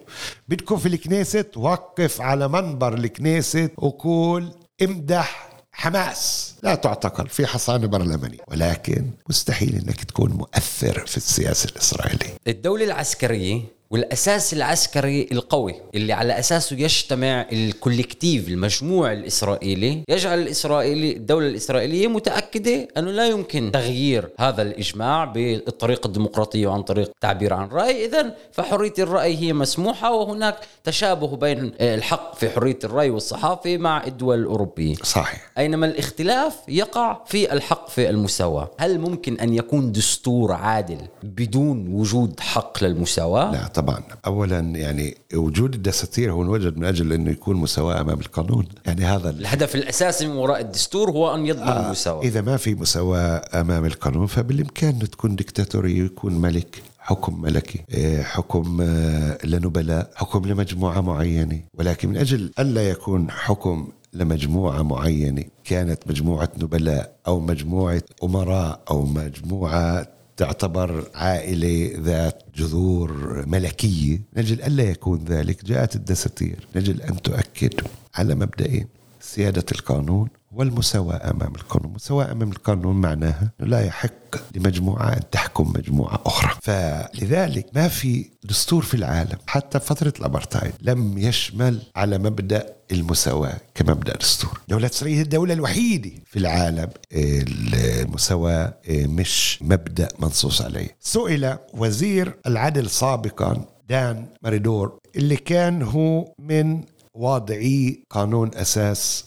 بدكم 0.47 0.77
في 0.77 0.87
الكنيسة 0.87 1.45
وقف 1.55 2.21
على 2.21 2.47
منبر 2.47 2.93
الكنيسة 2.93 3.69
وقول 3.77 4.51
امدح 4.81 5.49
حماس. 5.71 6.55
لا 6.63 6.75
تعتقل 6.75 7.27
في 7.29 7.45
حصانة 7.45 7.87
برلمانية 7.87 8.39
ولكن 8.47 9.11
مستحيل 9.29 9.75
إنك 9.75 10.03
تكون 10.03 10.31
مؤثر 10.31 11.05
في 11.05 11.17
السياسة 11.17 11.69
الإسرائيلية. 11.69 12.33
الدولة 12.47 12.85
العسكرية 12.85 13.61
والأساس 13.95 14.53
العسكري 14.53 15.27
القوي 15.31 15.75
اللي 15.95 16.13
على 16.13 16.39
أساسه 16.39 16.75
يجتمع 16.75 17.45
الكوليكتيف 17.51 18.47
المجموع 18.47 19.11
الإسرائيلي 19.11 20.03
يجعل 20.09 20.39
الإسرائيلي 20.39 21.11
الدولة 21.11 21.47
الإسرائيلية 21.47 22.07
متأكدة 22.07 22.87
أنه 22.97 23.11
لا 23.11 23.27
يمكن 23.27 23.71
تغيير 23.71 24.29
هذا 24.39 24.61
الإجماع 24.61 25.25
بالطريقة 25.25 26.07
الديمقراطية 26.07 26.67
وعن 26.67 26.81
طريق 26.81 27.07
التعبير 27.07 27.53
عن 27.53 27.65
الراي 27.65 28.05
اذا 28.05 28.35
فحرية 28.51 28.93
الرأي 28.99 29.37
هي 29.37 29.53
مسموحة 29.53 30.13
وهناك 30.13 30.57
تشابه 30.83 31.35
بين 31.35 31.71
الحق 31.81 32.35
في 32.35 32.49
حرية 32.49 32.79
الرأي 32.83 33.09
والصحافة 33.09 33.77
مع 33.77 34.03
الدول 34.07 34.39
الأوروبية. 34.39 34.95
صحيح. 34.95 35.51
أينما 35.57 35.85
الاختلاف 35.85 36.53
يقع 36.67 37.23
في 37.25 37.53
الحق 37.53 37.89
في 37.89 38.09
المساواة 38.09 38.71
هل 38.77 38.99
ممكن 38.99 39.39
أن 39.39 39.53
يكون 39.53 39.91
دستور 39.91 40.51
عادل 40.51 40.97
بدون 41.23 41.87
وجود 41.93 42.39
حق 42.39 42.83
للمساواة؟ 42.83 43.51
لا 43.51 43.67
طبعا. 43.67 43.84
اولا 44.25 44.59
يعني 44.59 45.17
وجود 45.33 45.73
الدساتير 45.73 46.31
هو 46.31 46.41
انوجد 46.43 46.77
من 46.77 46.85
أجل 46.85 47.13
إنه 47.13 47.31
يكون 47.31 47.55
مساواه 47.55 48.01
أمام 48.01 48.19
القانون. 48.19 48.65
يعني 48.85 49.05
هذا 49.05 49.29
الهدف 49.29 49.75
الأساسي 49.75 50.27
من 50.27 50.35
وراء 50.35 50.61
الدستور 50.61 51.11
هو 51.11 51.35
أن 51.35 51.45
يضمن 51.45 51.67
آه 51.67 51.85
المساواه 51.85 52.21
إذا 52.23 52.41
ما 52.41 52.57
في 52.57 52.75
مساواه 52.75 53.61
أمام 53.61 53.85
القانون 53.85 54.27
فبالإمكان 54.27 54.99
تكون 54.99 55.35
دكتاتوريه 55.35 56.01
ويكون 56.01 56.33
ملك 56.41 56.83
حكم 56.99 57.41
ملكي 57.41 57.79
إيه، 57.93 58.21
حكم 58.23 58.81
آه، 58.81 59.37
لنبلاء 59.43 60.11
حكم 60.15 60.45
لمجموعة 60.45 61.01
معينة. 61.01 61.59
ولكن 61.73 62.09
من 62.09 62.17
أجل 62.17 62.51
ألا 62.59 62.89
يكون 62.89 63.31
حكم 63.31 63.87
لمجموعة 64.13 64.81
معينة 64.81 65.43
كانت 65.63 65.99
مجموعة 66.07 66.49
نبلاء 66.57 67.15
أو 67.27 67.39
مجموعة 67.39 68.01
أمراء 68.23 68.79
أو 68.91 69.05
مجموعة 69.05 70.07
تعتبر 70.37 71.09
عائلة 71.15 71.91
ذات 71.99 72.43
جذور 72.55 73.43
ملكية. 73.47 74.21
نجل 74.37 74.61
ألا 74.61 74.83
يكون 74.83 75.25
ذلك 75.25 75.65
جاءت 75.65 75.95
الدساتير 75.95 76.67
نجل 76.75 77.01
أن 77.01 77.21
تؤكد 77.21 77.73
على 78.15 78.35
مبدئين 78.35 78.87
سيادة 79.19 79.65
القانون 79.71 80.29
والمساواة 80.55 81.31
أمام 81.31 81.55
القانون. 81.55 81.89
المساواة 81.89 82.31
أمام 82.31 82.51
القانون 82.51 82.95
معناها 83.01 83.51
لا 83.59 83.85
يحق 83.85 84.55
لمجموعة 84.55 85.13
أن 85.13 85.29
تحكم 85.31 85.73
مجموعة 85.75 86.19
أخرى. 86.25 86.51
فلذلك 86.61 87.65
ما 87.75 87.87
في 87.87 88.29
دستور 88.43 88.81
في 88.83 88.93
العالم 88.93 89.37
حتى 89.47 89.79
فترة 89.79 90.13
الأبرتايد 90.19 90.73
لم 90.81 91.17
يشمل 91.17 91.81
على 91.95 92.17
مبدأ 92.17 92.75
المساواة 92.91 93.57
كمبدأ 93.75 94.15
دستور. 94.17 94.59
دولة 94.67 94.87
إسرائيل 94.87 95.17
هي 95.17 95.23
الدولة 95.23 95.53
الوحيدة 95.53 96.11
في 96.25 96.39
العالم 96.39 96.89
المساواة 97.11 98.73
مش 98.89 99.59
مبدأ 99.61 100.07
منصوص 100.19 100.61
عليه. 100.61 100.97
سئل 100.99 101.57
وزير 101.73 102.35
العدل 102.47 102.89
سابقا 102.89 103.65
دان 103.89 104.25
ماريدور 104.41 104.99
اللي 105.15 105.35
كان 105.35 105.81
هو 105.81 106.33
من 106.39 106.81
واضعي 107.13 108.03
قانون 108.09 108.51
أساس 108.53 109.25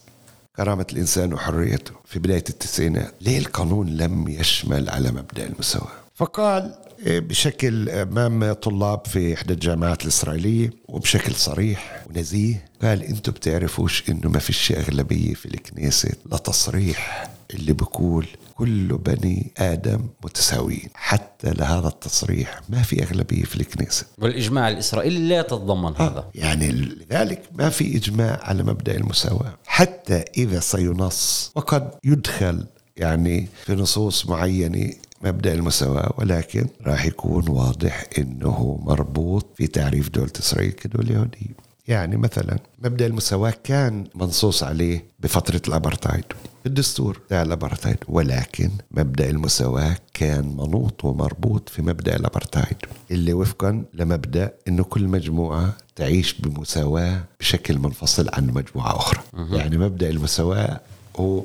كرامة 0.59 0.87
الإنسان 0.93 1.33
وحريته. 1.33 1.93
في 2.05 2.19
بداية 2.19 2.45
التسعينات 2.51 3.15
ليه 3.21 3.39
القانون 3.39 3.87
لم 3.97 4.29
يشمل 4.29 4.91
على 4.91 5.11
مبدأ 5.11 5.47
المساواة؟ 5.47 5.93
فقال 6.15 6.75
إيه، 7.07 7.21
بشكل 7.21 7.89
امام 7.91 8.53
طلاب 8.53 9.07
في 9.07 9.35
إحدى 9.35 9.53
الجامعات 9.55 10.03
الإسرائيلية 10.03 10.71
وبشكل 10.89 11.35
صريح 11.35 12.07
ونزيه 12.11 12.65
قال 12.83 13.03
أنتم 13.03 13.33
بتعرفوش 13.33 14.11
إنه 14.11 14.31
ما 14.31 14.39
فيش 14.39 14.73
أغلبية 14.73 15.35
في 15.35 15.47
الكنيسة 15.47 16.09
لتصريح 16.33 17.31
اللي 17.55 17.73
بقول 17.73 18.27
كل 18.55 18.99
بني 18.99 19.53
آدم 19.59 20.01
متساويين. 20.25 20.89
حتى 20.95 21.51
لهذا 21.51 21.89
التصريح 21.89 22.61
ما 22.69 22.83
في 22.83 23.03
أغلبية 23.03 23.45
في 23.45 23.57
الكنيسة. 23.57 24.07
والإجماع 24.19 24.69
الإسرائيلي 24.69 25.29
لا 25.29 25.41
يتضمن 25.41 25.97
آه 25.97 26.09
هذا. 26.09 26.29
يعني 26.35 26.71
لذلك 26.71 27.43
ما 27.55 27.69
في 27.69 27.97
إجماع 27.97 28.41
على 28.43 28.63
مبدأ 28.63 28.97
المساواة. 28.97 29.55
حتى 29.67 30.25
إذا 30.37 30.61
سينص 30.61 31.53
وقد 31.55 31.91
يدخل 32.05 32.67
يعني 32.97 33.49
في 33.65 33.75
نصوص 33.75 34.27
معينة 34.27 34.93
مبدأ 35.23 35.55
المساواة 35.55 36.15
ولكن 36.19 36.67
راح 36.87 37.05
يكون 37.05 37.49
واضح 37.49 38.05
إنه 38.19 38.81
مربوط 38.83 39.47
في 39.57 39.67
تعريف 39.67 40.09
دولة 40.09 40.33
إسرائيل 40.39 40.71
كدولة 40.73 41.13
يهودية. 41.13 41.68
يعني 41.89 42.17
مثلا 42.17 42.59
مبدأ 42.79 43.07
المساواه 43.07 43.55
كان 43.65 44.05
منصوص 44.15 44.63
عليه 44.63 45.05
بفترة 45.21 45.63
الأبرتايد. 45.69 46.25
الدستور 46.67 47.21
تاع 47.29 47.43
الأبرتايد 47.43 47.97
ولكن 48.09 48.71
مبدأ 48.91 49.31
المساواه 49.31 49.97
كان 50.15 50.45
منوط 50.45 51.05
ومربوط 51.05 51.69
في 51.69 51.83
مبدأ 51.83 52.17
الأبرتايد. 52.17 52.77
اللي 53.11 53.33
وفقا 53.33 53.85
لمبدأ 53.95 54.53
إنه 54.69 54.85
كل 54.85 55.05
مجموعة 55.05 55.77
تعيش 55.97 56.33
بمساواه 56.41 57.21
بشكل 57.41 57.79
منفصل 57.79 58.29
عن 58.33 58.47
مجموعة 58.47 58.97
أخرى. 58.97 59.21
يعني 59.53 59.79
مبدأ 59.79 60.11
المساواه 60.11 60.81
هو 61.17 61.43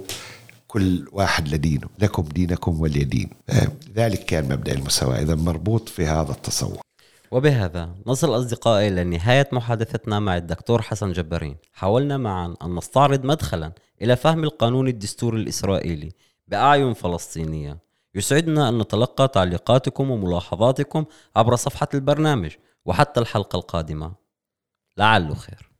كل 0.68 1.06
واحد 1.12 1.48
لدينه 1.48 1.88
لكم 2.00 2.24
دينكم 2.24 2.82
ولي 2.82 3.04
دين. 3.04 3.30
ذلك 3.96 4.26
كان 4.26 4.44
مبدأ 4.44 4.72
المساواة 4.72 5.22
إذا 5.22 5.36
مربوط 5.36 5.90
في 5.90 6.06
هذا 6.06 6.32
التصور. 6.32 6.78
وبهذا 7.34 7.96
نصل 8.08 8.38
أصدقائي 8.38 8.88
إلى 8.88 9.04
نهاية 9.04 9.50
محادثتنا 9.52 10.20
مع 10.20 10.38
الدكتور 10.38 10.82
حسن 10.82 11.12
جبارين. 11.12 11.58
حاولنا 11.74 12.18
معا 12.18 12.56
أن 12.62 12.76
نستعرض 12.76 13.26
مدخلا 13.26 13.74
إلى 14.02 14.16
فهم 14.16 14.44
القانون 14.44 14.88
الدستوري 14.88 15.42
الإسرائيلي 15.42 16.12
بأعين 16.48 16.94
فلسطينية. 16.94 17.80
يسعدنا 18.16 18.70
أن 18.70 18.78
نتلقى 18.78 19.28
تعليقاتكم 19.28 20.12
وملاحظاتكم 20.12 21.06
عبر 21.36 21.56
صفحة 21.56 21.88
البرنامج 21.94 22.52
وحتى 22.86 23.20
الحلقة 23.20 23.58
القادمة. 23.58 24.14
لعله 24.98 25.36
خير. 25.36 25.73